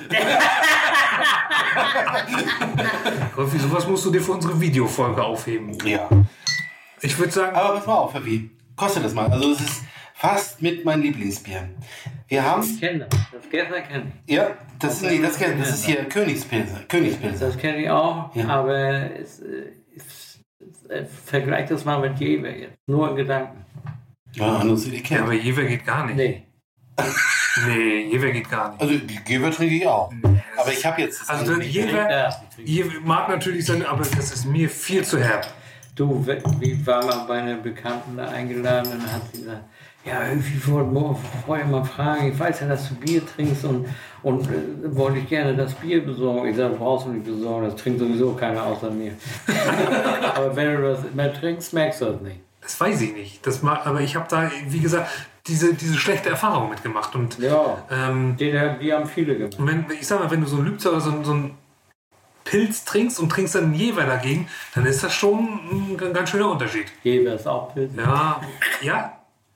Rolfi, 3.35 3.57
sowas 3.57 3.87
musst 3.87 4.05
du 4.05 4.11
dir 4.11 4.21
für 4.21 4.33
unsere 4.33 4.61
Videofolge 4.61 5.23
aufheben. 5.23 5.75
Ja. 5.85 6.07
Ich 7.01 7.17
würde 7.17 7.31
sagen, 7.31 7.55
Aber 7.55 7.77
pass 7.77 7.87
mal 7.87 7.95
auf, 7.95 8.13
Wie. 8.23 8.51
Kostet 8.75 9.05
das 9.05 9.13
mal. 9.13 9.31
Also 9.31 9.51
es 9.51 9.59
ist 9.59 9.83
fast 10.23 10.61
mit 10.61 10.85
mein 10.85 11.01
Lieblingsbier. 11.01 11.69
Wir 12.29 12.43
haben, 12.43 12.63
Ich 12.63 12.79
kenne 12.79 13.05
das. 13.09 13.19
Das 13.33 13.49
gestern 13.49 13.83
kenne 13.83 14.11
ich. 14.25 14.33
ja, 14.33 14.51
das, 14.79 15.01
nee, 15.01 15.19
das, 15.21 15.37
kenn- 15.37 15.59
das 15.59 15.69
ist 15.71 15.85
hier 15.85 16.05
Königspilze. 16.05 16.85
Königspilze. 16.87 17.45
Das 17.47 17.57
kenne 17.57 17.83
ich 17.83 17.89
auch, 17.89 18.33
Ja. 18.33 18.47
aber 18.47 19.19
es, 19.19 19.41
äh, 19.41 19.73
es, 19.97 20.39
äh, 20.89 21.03
vergleich 21.25 21.67
das 21.67 21.83
mal 21.83 21.99
mit 21.99 22.17
Jever 22.19 22.49
jetzt. 22.55 22.77
Nur 22.87 23.09
in 23.09 23.17
Gedanken. 23.17 23.65
Ja, 24.31 24.59
anderes 24.59 24.85
Ja, 24.87 24.93
Etikett. 24.93 25.19
aber 25.19 25.33
Jever 25.33 25.63
geht 25.63 25.85
gar 25.85 26.05
nicht. 26.05 26.15
Nee. 26.15 26.43
Nee, 27.67 28.07
Jever 28.11 28.31
geht 28.31 28.49
gar 28.49 28.71
nicht. 28.71 28.81
Also, 28.81 28.97
die 28.97 29.15
Geber 29.17 29.51
trinke 29.51 29.75
ich 29.75 29.85
auch. 29.87 30.11
Aber 30.57 30.71
ich 30.71 30.85
habe 30.85 31.01
jetzt. 31.01 31.29
Also 31.29 31.59
Jever, 31.59 32.09
Ja, 32.09 32.29
die. 32.57 32.63
Jever 32.63 32.99
mag 33.03 33.27
natürlich 33.29 33.65
sein, 33.65 33.85
aber 33.85 34.03
das 34.03 34.31
ist 34.31 34.45
mir 34.45 34.69
viel 34.69 35.03
zu 35.03 35.19
herb. 35.19 35.45
Du, 35.95 36.25
wie 36.59 36.85
war 36.87 37.05
mal 37.05 37.25
bei 37.27 37.39
einer 37.41 37.57
Bekannten 37.57 38.17
da 38.17 38.27
eingeladen 38.29 38.91
und 38.93 39.03
dann 39.03 39.11
hat 39.13 39.21
sie 39.31 39.41
gesagt, 39.41 39.63
ja, 40.05 40.27
irgendwie 40.27 40.67
wollte 40.67 41.19
vorher 41.45 41.65
mal 41.65 41.83
fragen, 41.83 42.31
ich 42.31 42.37
weiß 42.39 42.59
ja, 42.61 42.67
dass 42.67 42.89
du 42.89 42.95
Bier 42.95 43.21
trinkst 43.25 43.63
und, 43.65 43.85
und 44.21 44.41
äh, 44.47 44.95
wollte 44.95 45.19
ich 45.19 45.29
gerne 45.29 45.55
das 45.55 45.73
Bier 45.75 46.05
besorgen. 46.05 46.49
Ich 46.49 46.57
sage, 46.57 46.75
brauchst 46.75 47.05
du 47.07 47.11
nicht 47.11 47.25
besorgen, 47.25 47.65
das 47.65 47.75
trinkt 47.75 47.99
sowieso 47.99 48.33
keiner 48.33 48.63
außer 48.65 48.91
mir. 48.91 49.13
Aber 50.35 50.55
wenn 50.55 50.75
du 50.75 50.81
das 50.81 50.99
immer 51.05 51.31
trinkst, 51.33 51.73
merkst 51.73 52.01
du 52.01 52.05
das 52.05 52.21
nicht. 52.21 52.39
Das 52.61 52.79
weiß 52.79 53.01
ich 53.01 53.13
nicht. 53.13 53.45
Das 53.45 53.61
mag, 53.61 53.85
aber 53.85 53.99
ich 53.99 54.15
habe 54.15 54.25
da, 54.29 54.49
wie 54.69 54.79
gesagt, 54.79 55.09
diese, 55.47 55.73
diese 55.73 55.97
schlechte 55.97 56.29
Erfahrung 56.29 56.69
mitgemacht. 56.69 57.13
Und 57.13 57.37
Ja, 57.39 57.83
ähm, 57.91 58.37
die, 58.39 58.57
die 58.81 58.93
haben 58.93 59.05
viele 59.05 59.35
gemacht. 59.37 59.59
Und 59.59 59.67
wenn, 59.67 59.85
ich 59.99 60.07
sag 60.07 60.21
mal, 60.21 60.31
wenn 60.31 60.39
du 60.39 60.47
so 60.47 60.55
einen 60.55 60.65
Lübzer 60.67 60.91
oder 60.91 61.01
so, 61.01 61.11
so 61.23 61.31
einen 61.33 61.57
Pilz 62.45 62.85
trinkst 62.85 63.19
und 63.19 63.29
trinkst 63.29 63.55
dann 63.55 63.73
Jever 63.73 64.03
dagegen, 64.03 64.47
dann 64.75 64.85
ist 64.85 65.03
das 65.03 65.13
schon 65.13 65.39
ein 65.71 65.97
g- 65.97 66.11
ganz 66.13 66.29
schöner 66.29 66.51
Unterschied. 66.51 66.85
Jever 67.03 67.33
ist 67.35 67.47
auch 67.47 67.73
Pilz. 67.73 67.91
Ja, 67.97 68.39
ja, 68.81 69.13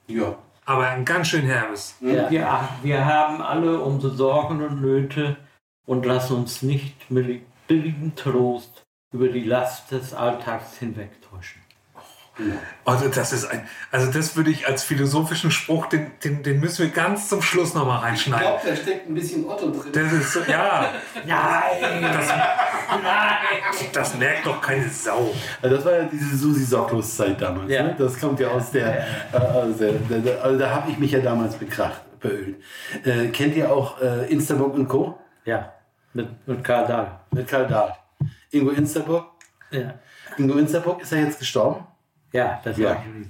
Ja. 0.07 0.37
aber 0.65 0.87
ein 0.87 1.05
ganz 1.05 1.27
schön 1.27 1.45
herbes. 1.45 1.95
Ja. 2.01 2.29
Wir, 2.29 2.69
wir 2.81 3.05
haben 3.05 3.41
alle 3.41 3.79
unsere 3.79 4.15
Sorgen 4.15 4.61
und 4.63 4.81
Nöte 4.81 5.37
und 5.85 6.05
lassen 6.05 6.35
uns 6.37 6.61
nicht 6.61 7.09
mit 7.11 7.43
billigem 7.67 8.15
Trost 8.15 8.85
über 9.13 9.27
die 9.29 9.43
Last 9.43 9.91
des 9.91 10.13
Alltags 10.13 10.77
hinwegtäuschen. 10.77 11.61
Also 12.85 13.07
das 13.09 13.33
ist 13.33 13.45
ein, 13.45 13.67
also 13.91 14.11
das 14.11 14.35
würde 14.35 14.51
ich 14.51 14.67
als 14.67 14.83
philosophischen 14.83 15.51
Spruch, 15.51 15.87
den, 15.87 16.11
den, 16.23 16.43
den 16.43 16.59
müssen 16.59 16.85
wir 16.85 16.91
ganz 16.91 17.29
zum 17.29 17.41
Schluss 17.41 17.73
nochmal 17.73 17.99
reinschneiden. 17.99 18.59
da 18.63 18.75
steckt 18.75 19.09
ein 19.09 19.13
bisschen 19.13 19.45
Otto 19.45 19.71
drin. 19.71 19.91
Das 19.91 20.13
ist 20.13 20.33
so, 20.33 20.39
ja, 20.47 20.91
Nein! 21.25 22.01
das, 22.01 23.91
das 23.91 24.17
merkt 24.17 24.45
doch 24.45 24.61
keine 24.61 24.87
Sau. 24.89 25.33
Also 25.61 25.75
das 25.75 25.85
war 25.85 25.93
ja 25.93 26.03
diese 26.03 26.37
Susi 26.37 26.63
Socklos-Zeit 26.63 27.41
damals. 27.41 27.71
Ja. 27.71 27.83
Ne? 27.83 27.95
Das 27.97 28.19
kommt 28.19 28.39
ja 28.39 28.49
aus 28.49 28.71
der. 28.71 28.99
Äh, 29.33 29.37
aus 29.37 29.77
der, 29.77 29.93
der, 29.93 30.19
der 30.19 30.43
also 30.43 30.59
da 30.59 30.69
habe 30.69 30.91
ich 30.91 30.97
mich 30.97 31.11
ja 31.11 31.19
damals 31.19 31.55
bekracht, 31.55 32.01
beölt. 32.19 32.57
Äh, 33.03 33.27
kennt 33.27 33.55
ihr 33.55 33.71
auch 33.71 33.99
äh, 34.01 34.31
Instabook 34.31 34.75
und 34.75 34.87
Co.? 34.87 35.19
Ja, 35.45 35.73
mit, 36.13 36.47
mit 36.47 36.63
Karl 36.63 36.85
Dahl. 36.87 37.19
Mit 37.31 37.47
Karl 37.47 37.67
Dahl. 37.67 37.93
Ingo 38.51 38.71
Instabook. 38.71 39.25
Ja, 39.71 39.95
Ingo 40.37 40.57
Instabook 40.57 41.01
ist 41.01 41.11
er 41.11 41.23
jetzt 41.23 41.39
gestorben. 41.39 41.85
Ja 42.33 42.61
das 42.63 42.77
Ja. 42.77 42.89
war 42.89 43.03
ich. 43.05 43.27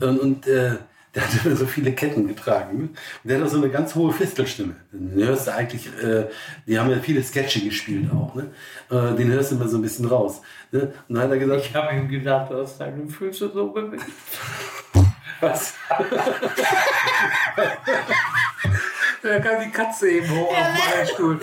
Und, 0.00 0.18
und 0.20 0.46
äh, 0.46 0.76
der 1.14 1.22
hat 1.24 1.44
immer 1.44 1.56
so 1.62 1.66
viele 1.66 1.92
Ketten 1.92 2.26
getragen. 2.28 2.76
Ne? 2.76 2.82
Und 2.84 2.96
der 3.24 3.38
hat 3.38 3.46
auch 3.46 3.50
so 3.50 3.56
eine 3.58 3.70
ganz 3.70 3.94
hohe 3.94 4.12
Fistelstimme. 4.12 4.76
Den 4.92 5.24
hörst 5.26 5.46
du 5.46 5.54
eigentlich, 5.54 5.86
äh, 6.02 6.26
die 6.66 6.78
haben 6.78 6.90
ja 6.90 6.98
viele 6.98 7.22
Sketche 7.22 7.60
gespielt 7.60 8.10
auch. 8.12 8.34
Ne? 8.34 8.50
Äh, 8.90 9.14
den 9.16 9.30
hörst 9.30 9.50
du 9.52 9.56
immer 9.56 9.68
so 9.68 9.78
ein 9.78 9.82
bisschen 9.82 10.06
raus. 10.06 10.42
Ne? 10.72 10.92
Und 11.08 11.14
dann 11.14 11.24
hat 11.24 11.30
er 11.30 11.38
gesagt, 11.38 11.64
Ich 11.64 11.74
habe 11.74 11.96
ihm 11.96 12.08
gedacht, 12.08 12.50
du 12.50 12.60
hast 12.60 12.78
deine 12.78 13.08
Füße 13.08 13.50
so 13.52 13.70
bewegt. 13.70 14.04
was? 15.40 15.74
Da 19.22 19.40
kam 19.40 19.60
die 19.64 19.70
Katze 19.72 20.08
eben 20.08 20.30
hoch 20.30 20.50
auf 20.50 20.94
meinen 20.94 21.06
Stuhl. 21.08 21.40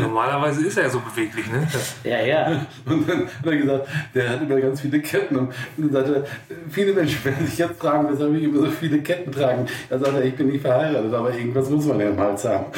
Normalerweise 0.00 0.66
ist 0.66 0.76
er 0.76 0.84
ja 0.84 0.90
so 0.90 1.00
beweglich, 1.00 1.46
ne? 1.50 1.66
Ja, 2.04 2.20
ja. 2.20 2.66
Und 2.84 3.08
dann 3.08 3.26
hat 3.26 3.46
er 3.46 3.56
gesagt, 3.56 3.88
der 4.14 4.30
hat 4.30 4.42
immer 4.42 4.60
ganz 4.60 4.80
viele 4.80 5.00
Ketten. 5.00 5.36
Und 5.36 5.52
dann 5.76 5.92
sagte 5.92 6.14
er, 6.16 6.24
viele 6.70 6.92
Menschen 6.92 7.24
werden 7.24 7.46
sich 7.46 7.58
jetzt 7.58 7.78
fragen, 7.78 8.08
weshalb 8.10 8.34
ich 8.34 8.44
immer 8.44 8.66
so 8.66 8.70
viele 8.70 9.00
Ketten 9.00 9.32
tragen. 9.32 9.66
Da 9.88 9.98
sagt 9.98 10.14
er, 10.14 10.24
ich 10.24 10.34
bin 10.34 10.48
nicht 10.48 10.62
verheiratet, 10.62 11.12
aber 11.12 11.32
irgendwas 11.32 11.70
muss 11.70 11.86
man 11.86 12.00
ja 12.00 12.08
im 12.08 12.18
Hals 12.18 12.44
haben. 12.44 12.66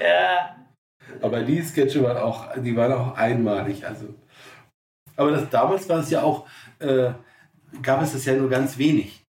Ja. 0.00 0.56
Aber 1.20 1.40
die 1.42 1.62
Sketche 1.62 2.02
waren 2.02 2.18
auch, 2.18 2.46
die 2.56 2.76
waren 2.76 2.92
auch 2.92 3.16
einmalig. 3.16 3.84
Also. 3.86 4.14
Aber 5.16 5.32
das, 5.32 5.48
damals 5.50 5.88
war 5.88 5.98
es 5.98 6.10
ja 6.10 6.22
auch, 6.22 6.46
äh, 6.78 7.10
gab 7.82 8.02
es 8.02 8.12
das 8.12 8.24
ja 8.24 8.34
nur 8.34 8.48
ganz 8.48 8.78
wenig. 8.78 9.26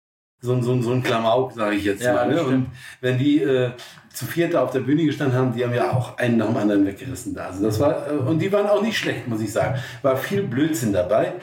So, 0.44 0.52
ein- 0.54 0.62
so, 0.62 0.80
so 0.82 0.90
ein 0.92 1.02
Klamauk, 1.04 1.52
sage 1.52 1.76
ich 1.76 1.84
jetzt 1.84 2.02
Ja, 2.02 2.14
mal. 2.14 2.28
Ne? 2.28 2.42
Und 2.42 2.66
wenn 3.00 3.16
die 3.16 3.40
äh, 3.40 3.70
zu 4.12 4.26
viert 4.26 4.54
da 4.54 4.62
auf 4.64 4.72
der 4.72 4.80
Bühne 4.80 5.04
gestanden 5.04 5.38
haben, 5.38 5.54
die 5.54 5.64
haben 5.64 5.72
ja 5.72 5.92
auch 5.92 6.18
einen 6.18 6.36
nach 6.36 6.46
dem 6.48 6.56
anderen 6.56 6.84
weggerissen 6.84 7.32
da. 7.32 7.46
Also 7.46 7.62
das 7.64 7.78
war, 7.78 8.08
äh, 8.10 8.14
und 8.14 8.40
die 8.40 8.52
waren 8.52 8.66
auch 8.66 8.82
nicht 8.82 8.98
schlecht, 8.98 9.28
muss 9.28 9.40
ich 9.40 9.52
sagen. 9.52 9.78
War 10.02 10.16
viel 10.16 10.42
Blödsinn 10.42 10.92
dabei. 10.92 11.34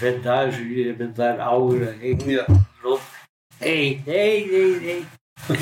Wenn 0.00 0.22
da 0.22 0.46
Julie 0.48 0.92
mit 0.94 1.16
seinem 1.16 1.40
Auge 1.40 1.86
dagegen 1.86 2.28
Ja. 2.30 2.44
Hey, 3.60 4.02
hey, 4.04 4.46
hey, 4.50 4.76
hey. 5.48 5.58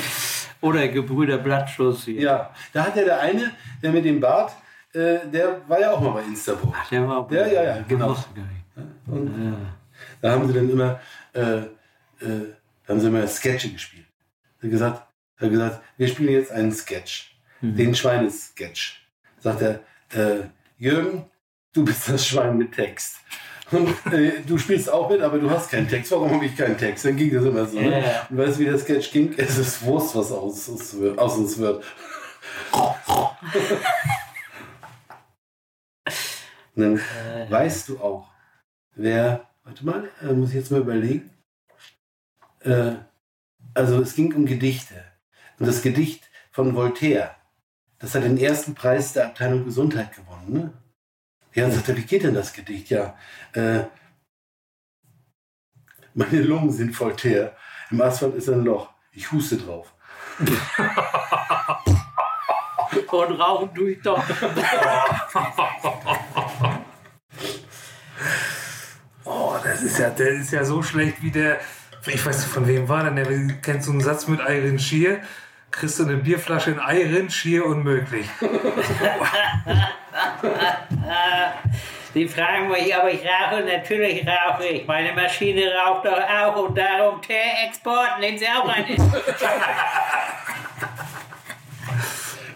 Oder 0.61 0.87
Gebrüder 0.87 1.37
Blattschuss 1.37 2.05
hier. 2.05 2.21
ja, 2.21 2.49
da 2.73 2.85
hat 2.85 2.95
ja 2.95 3.03
der 3.03 3.19
eine, 3.19 3.51
der 3.81 3.91
mit 3.91 4.05
dem 4.05 4.19
Bart, 4.19 4.53
äh, 4.93 5.19
der 5.31 5.61
war 5.67 5.79
ja 5.79 5.91
auch 5.91 6.01
mal 6.01 6.11
bei 6.13 6.21
Instabook. 6.23 6.73
Ach, 6.75 6.89
der 6.89 7.07
war 7.07 7.27
Ja, 7.31 7.47
ja, 7.47 7.63
ja, 7.63 7.77
genau. 7.87 8.07
Gar 8.07 8.15
nicht. 8.45 9.07
Und 9.07 9.27
Ja. 9.45 9.57
Da 10.21 10.31
haben 10.31 10.47
sie 10.47 10.53
dann 10.53 10.69
immer, 10.69 10.99
äh, 12.21 12.53
da 12.85 12.93
haben 12.93 12.99
sie 13.01 13.07
immer 13.07 13.27
Sketche 13.27 13.69
gespielt. 13.71 14.05
Er 14.59 14.63
hat 14.63 14.71
gesagt, 14.71 15.07
er 15.37 15.45
hat 15.45 15.51
gesagt, 15.51 15.81
wir 15.97 16.07
spielen 16.07 16.33
jetzt 16.33 16.51
einen 16.51 16.71
Sketch, 16.71 17.35
Mhm. 17.61 17.75
den 17.75 17.95
Schweinesketch. 17.95 19.07
Sagt 19.39 19.61
er, 19.61 19.79
äh, 20.13 20.45
Jürgen, 20.77 21.25
du 21.73 21.85
bist 21.85 22.09
das 22.09 22.25
Schwein 22.27 22.57
mit 22.57 22.71
Text. 22.73 23.17
Und 23.71 23.87
äh, 24.11 24.41
du 24.45 24.57
spielst 24.57 24.89
auch 24.89 25.09
mit, 25.09 25.21
aber 25.21 25.37
du 25.39 25.49
hast 25.49 25.69
keinen 25.71 25.87
Text. 25.87 26.11
Warum 26.11 26.29
habe 26.31 26.45
ich 26.45 26.57
keinen 26.57 26.77
Text? 26.77 27.05
Dann 27.05 27.15
ging 27.15 27.33
das 27.33 27.45
immer 27.45 27.65
so. 27.65 27.79
Ja, 27.79 27.89
Ne? 27.89 28.21
Und 28.29 28.37
weißt 28.37 28.55
du, 28.57 28.59
wie 28.61 28.65
der 28.65 28.77
Sketch 28.79 29.11
ging? 29.11 29.33
Es 29.37 29.57
ist 29.57 29.81
Wurst, 29.83 30.13
was 30.15 30.31
aus, 30.31 30.69
aus, 30.69 30.95
aus 31.17 31.37
uns 31.37 31.57
wird. 31.57 31.83
Dann 36.75 36.97
Äh, 37.35 37.49
Weißt 37.51 37.89
du 37.89 37.99
auch, 37.99 38.27
wer, 38.95 39.47
warte 39.63 39.85
mal, 39.85 40.09
äh, 40.21 40.33
muss 40.33 40.49
ich 40.49 40.55
jetzt 40.55 40.71
mal 40.71 40.81
überlegen. 40.81 41.29
Äh, 42.63 42.93
also 43.73 44.01
es 44.01 44.15
ging 44.15 44.33
um 44.33 44.45
Gedichte. 44.45 45.03
Und 45.59 45.67
das 45.67 45.81
Gedicht 45.81 46.29
von 46.51 46.75
Voltaire, 46.75 47.35
das 47.99 48.15
hat 48.15 48.23
den 48.23 48.37
ersten 48.37 48.73
Preis 48.75 49.13
der 49.13 49.27
Abteilung 49.27 49.65
Gesundheit 49.65 50.15
gewonnen. 50.15 50.53
Ne? 50.53 50.73
Ja, 51.53 51.65
und 51.65 51.71
sagte, 51.71 51.95
wie 51.97 52.03
geht 52.03 52.23
denn 52.23 52.33
das 52.33 52.53
Gedicht? 52.53 52.89
Ja, 52.89 53.15
äh, 53.53 53.83
meine 56.13 56.41
Lungen 56.41 56.71
sind 56.71 56.97
Voltaire. 56.99 57.55
Im 57.89 58.01
Asphalt 58.01 58.35
ist 58.35 58.49
ein 58.49 58.63
Loch. 58.63 58.89
Ich 59.11 59.31
huste 59.31 59.57
drauf. 59.57 59.93
Und 63.11 63.39
rauchen 63.39 63.73
tue 63.75 63.91
ich 63.91 64.01
doch. 64.01 64.23
oh, 69.25 69.55
das 69.61 69.81
ist 69.81 69.99
ja, 69.99 70.09
der 70.09 70.29
ist 70.29 70.51
ja 70.51 70.63
so 70.63 70.81
schlecht 70.81 71.21
wie 71.21 71.31
der. 71.31 71.59
Ich 72.07 72.25
weiß 72.25 72.37
nicht, 72.37 72.47
von 72.47 72.67
wem 72.67 72.89
war 72.89 73.03
denn 73.03 73.15
der? 73.15 73.27
Kennst 73.61 73.87
du 73.87 73.91
einen 73.91 74.01
Satz 74.01 74.27
mit 74.27 74.39
Iron 74.47 74.79
Shear? 74.79 75.17
Kriegst 75.69 75.99
du 75.99 76.03
eine 76.03 76.17
Bierflasche 76.17 76.71
in 76.71 76.79
Iron 76.79 77.29
Shear 77.29 77.65
unmöglich. 77.65 78.25
Sie 82.13 82.27
fragen 82.27 82.67
mich, 82.67 82.93
aber 82.93 83.09
ich 83.09 83.21
rauche, 83.21 83.63
natürlich 83.63 84.27
rauche 84.27 84.65
ich. 84.65 84.85
Meine 84.85 85.13
Maschine 85.13 85.71
raucht 85.73 86.05
doch 86.05 86.19
auch 86.19 86.67
und 86.67 86.77
darum 86.77 87.21
Teerexport, 87.21 88.19
nehmen 88.19 88.37
Sie 88.37 88.47
auch 88.47 88.67
eine. 88.67 88.97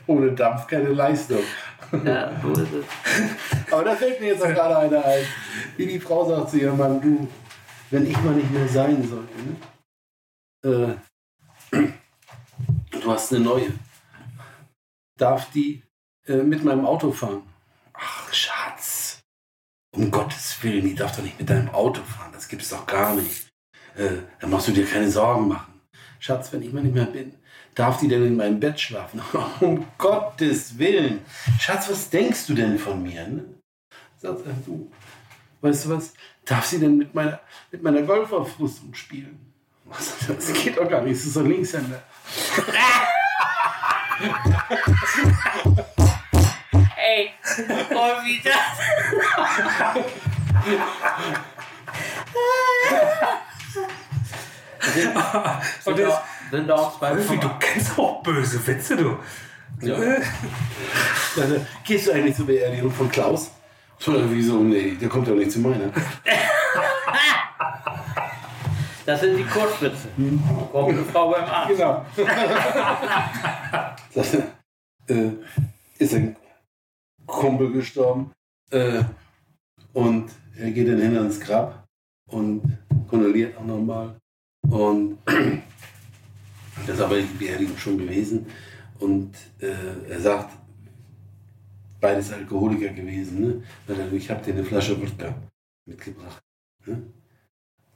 Ohne 0.07 0.31
Dampf 0.33 0.67
keine 0.67 0.89
Leistung. 0.89 1.39
ja, 2.03 2.31
so 2.41 2.51
ist 2.51 2.73
es. 2.73 2.85
Aber 3.71 3.85
da 3.85 3.95
fällt 3.95 4.19
mir 4.19 4.33
jetzt 4.33 4.43
auch 4.43 4.49
gerade 4.49 4.77
einer 4.77 5.05
ein. 5.05 5.25
Wie 5.77 5.85
die 5.85 5.99
Frau 5.99 6.25
sagt 6.25 6.49
zu 6.51 6.57
ihrem 6.57 6.77
Mann, 6.77 6.99
du, 7.01 7.27
wenn 7.91 8.09
ich 8.09 8.17
mal 8.21 8.33
nicht 8.35 8.51
mehr 8.51 8.67
sein 8.67 9.07
sollte, 9.07 9.33
ne? 9.41 10.99
äh, 11.71 11.81
du 12.91 13.11
hast 13.11 13.33
eine 13.33 13.43
neue. 13.43 13.71
Darf 15.17 15.51
die 15.51 15.83
äh, 16.27 16.37
mit 16.37 16.63
meinem 16.63 16.85
Auto 16.85 17.11
fahren? 17.11 17.43
Ach, 17.93 18.33
Schatz. 18.33 19.21
Um 19.95 20.11
Gottes 20.11 20.61
Willen, 20.61 20.83
die 20.83 20.95
darf 20.95 21.15
doch 21.15 21.23
nicht 21.23 21.39
mit 21.39 21.49
deinem 21.49 21.69
Auto 21.69 22.01
fahren. 22.01 22.31
Das 22.33 22.47
gibt's 22.47 22.69
doch 22.69 22.85
gar 22.85 23.15
nicht. 23.15 23.47
Äh, 23.95 24.23
da 24.39 24.47
musst 24.47 24.67
du 24.67 24.73
dir 24.73 24.85
keine 24.85 25.09
Sorgen 25.09 25.47
machen. 25.47 25.79
Schatz, 26.19 26.51
wenn 26.51 26.61
ich 26.63 26.73
mal 26.73 26.83
nicht 26.83 26.95
mehr 26.95 27.05
bin, 27.05 27.33
darf 27.75 27.99
die 27.99 28.07
denn 28.07 28.25
in 28.25 28.35
meinem 28.35 28.59
Bett 28.59 28.79
schlafen? 28.79 29.21
um 29.61 29.85
Gottes 29.97 30.77
Willen. 30.77 31.21
Schatz, 31.59 31.89
was 31.89 32.09
denkst 32.09 32.47
du 32.47 32.55
denn 32.55 32.77
von 32.77 33.01
mir? 33.01 33.27
Ne? 33.27 33.45
Sagt 34.17 34.45
er, 34.45 34.53
du, 34.65 34.91
weißt 35.65 35.85
du 35.85 35.89
was, 35.97 36.13
darf 36.45 36.65
sie 36.65 36.79
denn 36.79 36.97
mit 36.97 37.13
meiner, 37.13 37.39
mit 37.71 37.83
meiner 37.83 38.03
Golfaufrüstung 38.03 38.93
spielen? 38.93 39.51
Was, 39.85 40.13
das 40.27 40.53
geht 40.53 40.77
doch 40.77 40.87
gar 40.87 41.01
nicht, 41.01 41.19
das 41.19 41.25
ist 41.25 41.35
doch 41.35 41.43
Linkshänder. 41.43 42.01
Ey, 46.97 47.31
und 47.89 48.25
wieder. 48.25 48.51
Und 55.85 55.97
sind, 55.97 56.07
das, 56.07 56.21
sind 56.51 56.71
auch 56.71 56.97
zwei 56.97 57.11
Wolfi, 57.11 57.37
du 57.37 57.49
kennst 57.59 57.97
auch 57.97 58.21
böse 58.23 58.65
Witze, 58.67 58.95
du. 58.95 59.17
Ja. 59.81 59.97
Gehst 61.83 62.07
du 62.07 62.11
eigentlich 62.11 62.35
zur 62.35 62.45
Beerdigung 62.45 62.91
von 62.91 63.09
Klaus? 63.09 63.51
Oder 64.07 64.31
wieso? 64.31 64.59
Nee, 64.59 64.95
der 64.99 65.09
kommt 65.09 65.27
ja 65.27 65.33
nicht 65.33 65.51
zu 65.51 65.59
meiner. 65.59 65.91
Das 69.05 69.21
sind 69.21 69.37
die 69.37 69.43
Kurzwitze. 69.43 70.09
Kommt 70.71 70.89
eine 70.89 71.03
Frau 71.03 71.29
beim 71.29 71.45
Arzt. 71.45 71.69
Genau. 71.69 72.05
Er, 75.07 75.15
äh, 75.15 75.31
ist 75.99 76.13
ein 76.15 76.35
Kumpel 77.27 77.71
gestorben 77.71 78.31
äh, 78.71 79.03
und 79.93 80.31
er 80.57 80.71
geht 80.71 80.87
dann 80.87 81.01
hin 81.01 81.17
ans 81.17 81.39
Grab 81.39 81.85
und 82.31 82.63
kondoliert 83.07 83.57
auch 83.57 83.65
nochmal. 83.65 84.15
Und 84.69 85.19
das 86.87 86.95
ist 86.95 87.01
aber 87.01 87.17
die 87.17 87.23
Beerdigung 87.23 87.77
schon 87.77 87.97
gewesen. 87.97 88.47
Und 88.99 89.35
äh, 89.59 90.09
er 90.09 90.19
sagt, 90.19 90.49
beides 92.05 92.31
Alkoholiker 92.31 92.89
gewesen. 92.89 93.41
Ne? 93.41 93.63
Er, 93.87 94.13
ich 94.13 94.29
habe 94.29 94.43
dir 94.43 94.53
eine 94.53 94.63
Flasche 94.63 95.01
Wodka 95.01 95.33
mitgebracht. 95.85 96.41
Ne? 96.85 97.01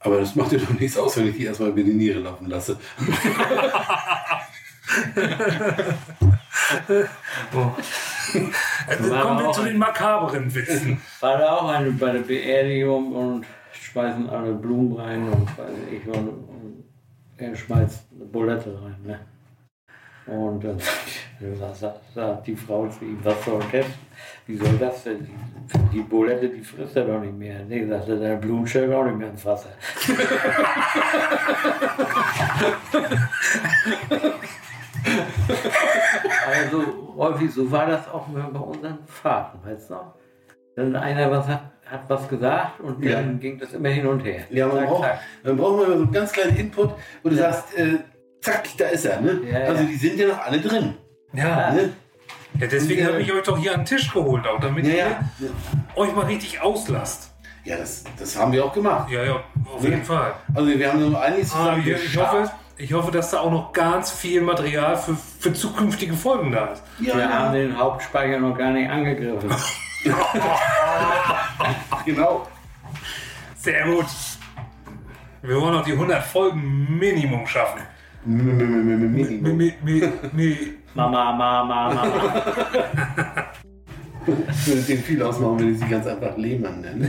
Aber 0.00 0.18
das 0.18 0.34
macht 0.34 0.50
dir 0.50 0.58
doch 0.58 0.70
nichts 0.70 0.96
aus, 0.96 1.16
wenn 1.16 1.28
ich 1.28 1.36
die 1.36 1.44
erstmal 1.44 1.70
über 1.70 1.82
die 1.82 1.94
Niere 1.94 2.20
laufen 2.20 2.46
lasse. 2.48 2.78
Also 8.86 9.10
War 9.10 9.22
kommen 9.22 9.44
wir 9.44 9.52
zu 9.52 9.64
den 9.64 9.78
makaberen 9.78 10.54
Witzen. 10.54 11.00
War 11.20 11.38
da 11.38 11.56
auch 11.56 11.68
eine 11.68 11.90
bei 11.92 12.12
der 12.12 12.20
Beerdigung 12.20 13.12
und 13.12 13.46
schmeißen 13.72 14.28
alle 14.30 14.52
Blumen 14.54 14.92
rein 14.94 15.28
und 15.28 15.46
weiß 15.58 15.76
ich 15.90 16.06
und 16.06 16.84
er 17.36 17.56
schmeißt 17.56 18.06
eine 18.14 18.24
Bulette 18.26 18.80
rein. 18.82 18.96
Ne? 19.04 19.20
Und 20.26 20.62
dann 20.62 20.78
sagt, 22.14 22.46
die 22.46 22.54
Frau 22.54 22.86
zu 22.88 23.04
ihm, 23.04 23.18
was 23.24 23.44
soll 23.44 23.62
das? 23.72 23.86
Wie 24.46 24.56
soll 24.56 24.76
das 24.78 25.04
denn? 25.04 25.26
Die, 25.72 25.78
die 25.96 26.00
Bulette, 26.02 26.48
die 26.48 26.60
frisst 26.62 26.96
er 26.96 27.04
doch 27.04 27.20
nicht 27.20 27.36
mehr. 27.36 27.64
Nee, 27.68 27.86
sagt 27.86 28.08
er, 28.08 28.16
der 28.16 28.36
Blumen 28.36 28.66
stellt 28.66 28.92
auch 28.92 29.04
nicht 29.04 29.16
mehr 29.16 29.30
ins 29.30 29.44
Wasser. 29.44 29.70
Also, 36.46 37.14
häufig, 37.16 37.52
so 37.52 37.70
war 37.70 37.86
das 37.86 38.08
auch 38.08 38.26
bei 38.28 38.58
unseren 38.58 38.98
Fahrten, 39.06 39.58
weißt 39.68 39.90
du 39.90 39.94
noch? 39.94 40.14
Wenn 40.76 40.94
einer 40.96 41.30
was 41.30 41.46
hat, 41.48 41.62
hat 41.86 42.02
was 42.08 42.28
gesagt 42.28 42.80
und 42.80 43.04
dann 43.04 43.10
Ja. 43.32 43.38
ging 43.38 43.58
das 43.58 43.72
immer 43.72 43.88
hin 43.88 44.06
und 44.06 44.20
her. 44.20 44.42
Ja, 44.50 44.66
man 44.66 44.76
Zack, 44.78 44.86
braucht, 44.88 45.02
zack. 45.04 45.20
dann 45.42 45.56
braucht 45.56 45.76
man 45.76 45.86
immer 45.86 45.96
so 45.96 46.02
einen 46.04 46.12
ganz 46.12 46.32
kleinen 46.32 46.56
Input, 46.56 46.90
wo 47.22 47.28
du 47.28 47.34
Ja. 47.36 47.52
sagst, 47.52 47.76
äh, 47.76 47.98
zack, 48.40 48.68
da 48.78 48.86
ist 48.86 49.04
er. 49.04 49.20
Ne? 49.20 49.40
Ja, 49.50 49.58
also 49.60 49.82
ja. 49.82 49.88
die 49.88 49.96
sind 49.96 50.18
ja 50.18 50.28
noch 50.28 50.38
alle 50.40 50.60
drin. 50.60 50.94
Ja, 51.32 51.70
Ne? 51.72 51.92
ja 52.58 52.66
deswegen 52.66 53.00
Ja. 53.02 53.08
habe 53.08 53.22
ich 53.22 53.32
euch 53.32 53.42
doch 53.44 53.58
hier 53.58 53.72
an 53.74 53.80
den 53.80 53.86
Tisch 53.86 54.12
geholt, 54.12 54.46
auch 54.46 54.60
damit 54.60 54.84
Ja, 54.86 54.92
ihr 54.92 54.98
ja. 54.98 55.18
euch 55.96 56.14
mal 56.14 56.26
richtig 56.26 56.60
auslasst. 56.60 57.32
Ja, 57.64 57.76
das, 57.76 58.04
das 58.18 58.36
haben 58.38 58.52
wir 58.52 58.64
auch 58.64 58.72
gemacht. 58.72 59.10
Ja, 59.10 59.22
ja, 59.22 59.44
auf 59.74 59.84
jeden 59.84 60.02
Fall. 60.02 60.32
Also 60.54 60.66
wir 60.70 60.88
haben 60.92 61.10
nur 61.10 61.20
einiges 61.20 61.52
Ah, 61.52 61.58
zusammen 61.58 61.82
ich, 61.86 62.04
ich, 62.06 62.16
hoffe, 62.16 62.50
ich 62.78 62.92
hoffe, 62.94 63.10
dass 63.12 63.30
da 63.30 63.40
auch 63.40 63.50
noch 63.50 63.72
ganz 63.74 64.10
viel 64.10 64.40
Material 64.40 64.96
für, 64.96 65.14
für 65.38 65.52
zukünftige 65.52 66.14
Folgen 66.14 66.52
da 66.52 66.68
ist. 66.68 66.82
Ja, 67.00 67.16
Wir 67.16 67.28
haben 67.28 67.52
den 67.52 67.76
Hauptspeicher 67.78 68.38
noch 68.38 68.56
gar 68.56 68.70
nicht 68.70 68.88
angegriffen. 68.90 69.50
genau. 72.06 72.46
Sehr 73.56 73.84
gut. 73.84 74.06
Wir 75.42 75.60
wollen 75.60 75.74
noch 75.74 75.84
die 75.84 75.92
100 75.92 76.22
Folgen 76.22 76.98
Minimum 76.98 77.46
schaffen. 77.46 77.80
Mama, 80.94 81.32
Mama, 81.32 81.64
Mama. 81.64 82.06
Würde 84.66 84.82
den 84.82 84.98
viel 84.98 85.22
ausmachen, 85.22 85.60
wenn 85.60 85.72
ich 85.72 85.78
sie 85.80 85.88
ganz 85.88 86.06
einfach 86.06 86.36
Lehmann 86.36 86.82
nenne. 86.82 87.08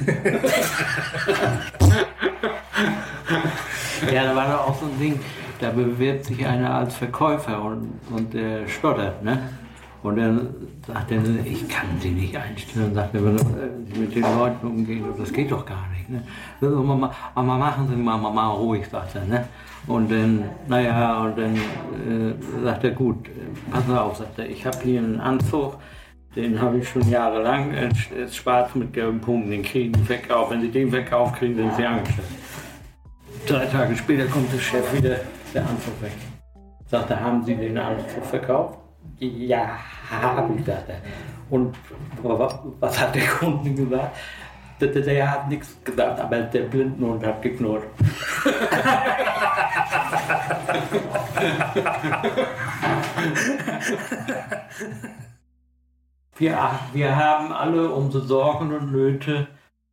Ja, 4.11 4.23
da 4.25 4.35
war 4.35 4.47
doch 4.47 4.67
auch 4.67 4.79
so 4.79 4.85
ein 4.85 4.99
Ding, 4.99 5.19
da 5.59 5.69
bewirbt 5.69 6.25
sich 6.25 6.45
einer 6.45 6.73
als 6.73 6.95
Verkäufer 6.95 7.61
und, 7.61 7.99
und 8.09 8.33
der 8.33 8.67
stottert, 8.67 9.23
ne? 9.23 9.49
Und 10.03 10.15
dann 10.17 10.49
sagt 10.87 11.11
er, 11.11 11.21
ich 11.45 11.67
kann 11.69 11.85
sie 11.99 12.09
nicht 12.09 12.35
einstellen. 12.35 12.93
Sagt 12.95 13.13
er, 13.13 13.23
wenn 13.23 13.37
Sie 13.37 13.99
mit 13.99 14.15
den 14.15 14.23
Leuten 14.23 14.65
umgehen, 14.67 15.03
das 15.17 15.31
geht 15.31 15.51
doch 15.51 15.63
gar 15.65 15.85
nicht. 15.95 16.09
Ne? 16.09 16.23
Mama, 16.69 17.11
Mama, 17.35 17.57
machen 17.57 17.87
Sie 17.87 17.95
mal, 17.95 18.17
mal 18.17 18.49
ruhig, 18.49 18.87
sagt 18.89 19.15
er. 19.15 19.25
Ne? 19.25 19.45
Und 19.87 20.09
dann, 20.11 20.43
naja, 20.67 21.21
und 21.23 21.37
dann 21.37 21.55
äh, 21.55 22.33
sagt 22.63 22.83
er, 22.83 22.91
gut, 22.91 23.27
äh, 23.27 23.31
pass 23.71 23.87
auf, 23.95 24.17
sagt 24.17 24.39
er, 24.39 24.49
ich 24.49 24.65
habe 24.65 24.77
hier 24.83 24.99
einen 25.01 25.19
Anzug, 25.19 25.77
den 26.35 26.59
habe 26.59 26.79
ich 26.79 26.89
schon 26.89 27.07
jahrelang, 27.09 27.71
er 27.73 27.91
ist- 27.91 28.11
er 28.11 28.23
ist 28.25 28.35
schwarz 28.35 28.73
mit 28.73 28.93
gelben 28.93 29.19
Punkten, 29.21 29.51
den 29.51 29.61
kriegen 29.63 29.93
Sie 29.93 30.03
verkauft. 30.05 30.51
Wenn 30.51 30.61
Sie 30.61 30.71
den 30.71 30.89
verkauft, 30.89 31.35
kriegen 31.37 31.55
Sie 31.55 31.75
Sie 31.77 31.85
angestellt. 31.85 32.27
Drei 33.45 33.65
Tage 33.65 33.95
später 33.95 34.25
kommt 34.25 34.51
der 34.53 34.59
Chef 34.59 34.93
wieder, 34.95 35.17
der 35.53 35.61
Anzug 35.61 36.01
weg. 36.01 36.13
Sagt 36.87 37.09
er, 37.11 37.19
haben 37.19 37.43
Sie 37.43 37.55
den 37.55 37.77
Anzug 37.77 38.23
verkauft? 38.25 38.79
Ja, 39.21 39.77
habe 40.09 40.55
ich, 40.57 40.65
sagt 40.65 40.89
er. 40.89 40.95
Und 41.49 41.75
wa- 42.23 42.63
was 42.79 42.99
hat 42.99 43.13
der 43.13 43.27
Kunde 43.27 43.71
gesagt? 43.71 44.17
Der, 44.79 44.87
der, 44.87 45.01
der 45.03 45.31
hat 45.31 45.47
nichts 45.47 45.77
gesagt, 45.83 46.19
aber 46.19 46.41
der 46.41 46.61
Blindenhund 46.63 47.23
hat 47.23 47.39
geknurrt. 47.43 47.83
wir, 56.35 56.79
wir 56.93 57.15
haben 57.15 57.51
alle 57.51 57.89
unsere 57.93 58.25
Sorgen 58.25 58.73
und 58.73 58.91
Nöte 58.91 59.47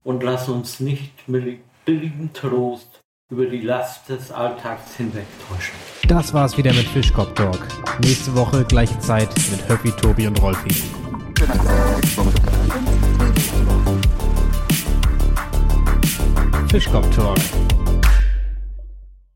und 0.05 0.23
lassen 0.23 0.55
uns 0.55 0.81
nicht 0.81 1.29
mit 1.29 1.61
billigem 1.85 2.33
Trost 2.33 2.97
über 3.31 3.45
die 3.45 3.61
Last 3.61 4.09
des 4.09 4.33
Alltags 4.33 4.97
hinwegtäuschen. 4.97 5.75
Das 6.09 6.33
war's 6.33 6.57
wieder 6.57 6.73
mit 6.73 6.87
Fischkopf 6.87 7.35
Talk. 7.35 7.61
Nächste 8.01 8.35
Woche 8.35 8.64
gleiche 8.64 8.99
Zeit 9.01 9.29
mit 9.51 9.69
Höppi, 9.69 9.91
Tobi 9.93 10.27
und 10.29 10.41
Rolfi. 10.41 10.71
Fischkopf 16.71 17.14
Talk, 17.14 17.38